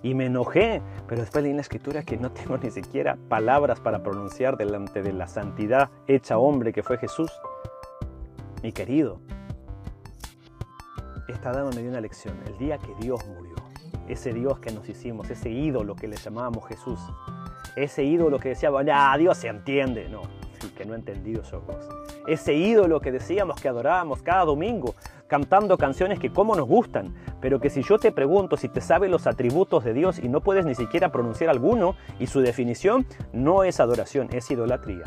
Y 0.04 0.14
me 0.14 0.26
enojé, 0.26 0.82
pero 1.08 1.20
después 1.20 1.42
leí 1.42 1.50
en 1.50 1.56
la 1.56 1.62
escritura 1.62 2.04
que 2.04 2.16
no 2.16 2.30
tengo 2.30 2.58
ni 2.58 2.70
siquiera 2.70 3.18
palabras 3.28 3.80
para 3.80 4.04
pronunciar 4.04 4.56
delante 4.56 5.02
de 5.02 5.12
la 5.12 5.26
santidad 5.26 5.90
hecha 6.06 6.38
hombre 6.38 6.72
que 6.72 6.84
fue 6.84 6.96
Jesús 6.96 7.32
mi 8.64 8.72
querido, 8.72 9.18
esta 11.28 11.52
dama 11.52 11.68
una 11.68 12.00
lección. 12.00 12.34
El 12.46 12.56
día 12.56 12.78
que 12.78 12.94
Dios 12.98 13.20
murió, 13.26 13.56
ese 14.08 14.32
Dios 14.32 14.58
que 14.58 14.72
nos 14.72 14.88
hicimos, 14.88 15.28
ese 15.28 15.50
ídolo 15.50 15.94
que 15.94 16.08
le 16.08 16.16
llamábamos 16.16 16.66
Jesús, 16.66 16.98
ese 17.76 18.04
ídolo 18.04 18.38
que 18.38 18.48
decíamos, 18.48 18.82
ah, 18.90 19.14
Dios 19.18 19.36
se 19.36 19.48
entiende. 19.48 20.08
No, 20.08 20.22
que 20.78 20.86
no 20.86 20.94
he 20.94 20.96
entendido 20.96 21.42
esos 21.42 21.62
vos. 21.66 21.86
Ese 22.26 22.54
ídolo 22.54 23.02
que 23.02 23.12
decíamos 23.12 23.60
que 23.60 23.68
adorábamos 23.68 24.22
cada 24.22 24.46
domingo, 24.46 24.94
cantando 25.26 25.76
canciones 25.76 26.18
que 26.18 26.32
como 26.32 26.56
nos 26.56 26.66
gustan, 26.66 27.14
pero 27.42 27.60
que 27.60 27.68
si 27.68 27.82
yo 27.82 27.98
te 27.98 28.12
pregunto 28.12 28.56
si 28.56 28.70
te 28.70 28.80
sabes 28.80 29.10
los 29.10 29.26
atributos 29.26 29.84
de 29.84 29.92
Dios 29.92 30.18
y 30.18 30.30
no 30.30 30.40
puedes 30.40 30.64
ni 30.64 30.74
siquiera 30.74 31.12
pronunciar 31.12 31.50
alguno 31.50 31.96
y 32.18 32.28
su 32.28 32.40
definición, 32.40 33.06
no 33.34 33.62
es 33.62 33.78
adoración, 33.78 34.30
es 34.32 34.50
idolatría. 34.50 35.04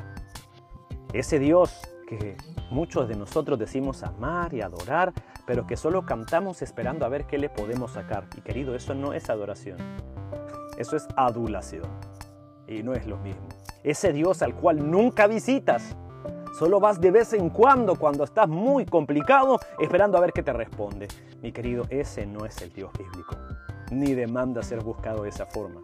Ese 1.11 1.39
Dios 1.39 1.96
que 2.07 2.37
muchos 2.71 3.07
de 3.07 3.15
nosotros 3.15 3.59
decimos 3.59 4.01
amar 4.01 4.53
y 4.53 4.61
adorar, 4.61 5.13
pero 5.45 5.67
que 5.67 5.77
solo 5.77 6.05
cantamos 6.05 6.63
esperando 6.63 7.05
a 7.05 7.09
ver 7.09 7.25
qué 7.25 7.37
le 7.37 7.49
podemos 7.49 7.91
sacar. 7.91 8.27
Y 8.35 8.41
querido, 8.41 8.73
eso 8.73 8.95
no 8.95 9.13
es 9.13 9.29
adoración, 9.29 9.77
eso 10.79 10.95
es 10.95 11.07
adulación. 11.15 11.85
Y 12.67 12.81
no 12.81 12.93
es 12.93 13.05
lo 13.05 13.17
mismo. 13.17 13.47
Ese 13.83 14.11
Dios 14.11 14.41
al 14.41 14.55
cual 14.55 14.89
nunca 14.89 15.27
visitas, 15.27 15.95
Solo 16.57 16.79
vas 16.79 16.99
de 16.99 17.11
vez 17.11 17.33
en 17.33 17.51
cuando 17.51 17.95
cuando 17.95 18.23
estás 18.23 18.49
muy 18.49 18.83
complicado 18.83 19.59
esperando 19.79 20.17
a 20.17 20.21
ver 20.21 20.33
qué 20.33 20.41
te 20.41 20.51
responde. 20.51 21.07
Mi 21.39 21.51
querido, 21.51 21.85
ese 21.91 22.25
no 22.25 22.45
es 22.45 22.59
el 22.63 22.73
Dios 22.73 22.91
bíblico, 22.97 23.35
ni 23.91 24.15
demanda 24.15 24.63
ser 24.63 24.83
buscado 24.83 25.21
de 25.21 25.29
esa 25.29 25.45
forma. 25.45 25.81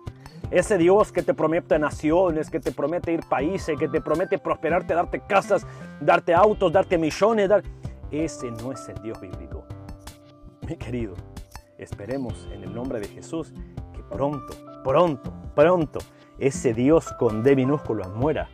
Ese 0.53 0.77
Dios 0.77 1.11
que 1.11 1.23
te 1.23 1.33
promete 1.33 1.79
naciones, 1.79 2.51
que 2.51 2.59
te 2.59 2.71
promete 2.71 3.11
ir 3.11 3.21
países, 3.27 3.75
que 3.75 3.87
te 3.87 3.99
promete 3.99 4.37
prosperarte, 4.37 4.93
darte 4.93 5.19
casas, 5.19 5.65
darte 5.99 6.31
autos, 6.31 6.71
darte 6.71 6.95
millones, 6.99 7.49
dar... 7.49 7.63
ese 8.11 8.51
no 8.51 8.71
es 8.71 8.87
el 8.87 9.01
Dios 9.01 9.19
bíblico. 9.19 9.65
Mi 10.67 10.75
querido, 10.75 11.15
esperemos 11.79 12.47
en 12.53 12.63
el 12.63 12.71
nombre 12.71 12.99
de 12.99 13.07
Jesús 13.07 13.51
que 13.95 14.03
pronto, 14.03 14.53
pronto, 14.83 15.33
pronto 15.55 15.99
ese 16.37 16.75
Dios 16.75 17.11
con 17.17 17.41
D 17.41 17.55
minúscula 17.55 18.07
muera 18.09 18.47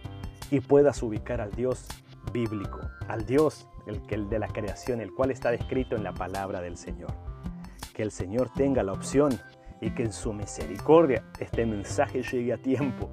y 0.51 0.62
puedas 0.62 1.03
ubicar 1.03 1.41
al 1.41 1.51
Dios 1.51 1.85
bíblico, 2.31 2.79
al 3.09 3.25
Dios 3.25 3.67
el, 3.88 4.01
el 4.09 4.29
de 4.29 4.39
la 4.39 4.47
creación, 4.47 5.01
el 5.01 5.13
cual 5.13 5.31
está 5.31 5.51
descrito 5.51 5.97
en 5.97 6.05
la 6.05 6.13
palabra 6.13 6.62
del 6.62 6.77
Señor. 6.77 7.12
Que 7.93 8.03
el 8.03 8.12
Señor 8.12 8.49
tenga 8.53 8.83
la 8.83 8.93
opción 8.93 9.38
y 9.81 9.91
que 9.91 10.03
en 10.03 10.11
su 10.11 10.33
misericordia 10.33 11.23
este 11.39 11.65
mensaje 11.65 12.21
llegue 12.23 12.53
a 12.53 12.57
tiempo. 12.57 13.09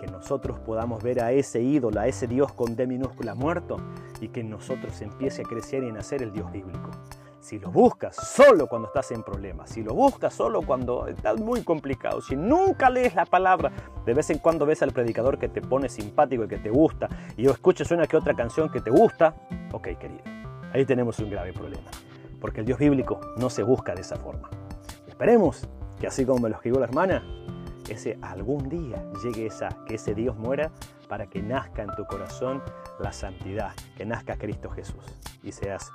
Que 0.00 0.06
nosotros 0.06 0.58
podamos 0.60 1.02
ver 1.02 1.22
a 1.22 1.32
ese 1.32 1.60
ídolo, 1.60 2.00
a 2.00 2.06
ese 2.06 2.26
Dios 2.26 2.52
con 2.52 2.76
D 2.76 2.86
minúscula 2.86 3.34
muerto 3.34 3.78
y 4.20 4.28
que 4.28 4.40
en 4.40 4.50
nosotros 4.50 5.00
empiece 5.00 5.42
a 5.42 5.44
crecer 5.44 5.82
y 5.82 5.92
nacer 5.92 6.22
el 6.22 6.32
Dios 6.32 6.50
bíblico. 6.52 6.90
Si 7.40 7.58
lo 7.58 7.70
buscas 7.70 8.16
solo 8.16 8.66
cuando 8.66 8.88
estás 8.88 9.10
en 9.10 9.22
problemas, 9.22 9.68
si 9.68 9.82
lo 9.82 9.92
buscas 9.92 10.32
solo 10.32 10.62
cuando 10.62 11.06
estás 11.08 11.38
muy 11.38 11.62
complicado, 11.62 12.22
si 12.22 12.36
nunca 12.36 12.88
lees 12.88 13.14
la 13.14 13.26
palabra, 13.26 13.70
de 14.06 14.14
vez 14.14 14.30
en 14.30 14.38
cuando 14.38 14.64
ves 14.64 14.82
al 14.82 14.92
predicador 14.92 15.38
que 15.38 15.50
te 15.50 15.60
pone 15.60 15.90
simpático 15.90 16.44
y 16.44 16.48
que 16.48 16.56
te 16.56 16.70
gusta, 16.70 17.06
y 17.36 17.46
escuchas 17.46 17.90
una 17.90 18.06
que 18.06 18.16
otra 18.16 18.32
canción 18.32 18.72
que 18.72 18.80
te 18.80 18.88
gusta, 18.88 19.34
ok 19.72 19.88
querido, 19.98 20.22
ahí 20.72 20.86
tenemos 20.86 21.18
un 21.18 21.28
grave 21.28 21.52
problema, 21.52 21.90
porque 22.40 22.60
el 22.60 22.66
Dios 22.66 22.78
bíblico 22.78 23.20
no 23.36 23.50
se 23.50 23.62
busca 23.62 23.94
de 23.94 24.00
esa 24.00 24.16
forma. 24.16 24.48
Esperemos 25.14 25.68
que 26.00 26.08
así 26.08 26.26
como 26.26 26.40
me 26.40 26.48
lo 26.48 26.56
escribió 26.56 26.80
la 26.80 26.86
hermana, 26.86 27.22
ese 27.88 28.18
algún 28.20 28.68
día 28.68 29.00
llegue 29.22 29.46
esa, 29.46 29.68
que 29.86 29.94
ese 29.94 30.12
Dios 30.12 30.36
muera 30.36 30.72
para 31.08 31.28
que 31.28 31.40
nazca 31.40 31.82
en 31.82 31.94
tu 31.94 32.04
corazón 32.04 32.60
la 32.98 33.12
santidad, 33.12 33.74
que 33.96 34.04
nazca 34.04 34.36
Cristo 34.36 34.70
Jesús 34.70 35.04
y 35.44 35.52
seas 35.52 35.92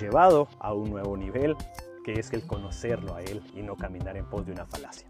llevado 0.00 0.46
a 0.60 0.72
un 0.72 0.88
nuevo 0.88 1.16
nivel 1.16 1.56
que 2.04 2.12
es 2.12 2.32
el 2.32 2.46
conocerlo 2.46 3.16
a 3.16 3.22
Él 3.22 3.42
y 3.56 3.62
no 3.62 3.74
caminar 3.74 4.16
en 4.16 4.26
pos 4.26 4.46
de 4.46 4.52
una 4.52 4.66
falacia. 4.66 5.08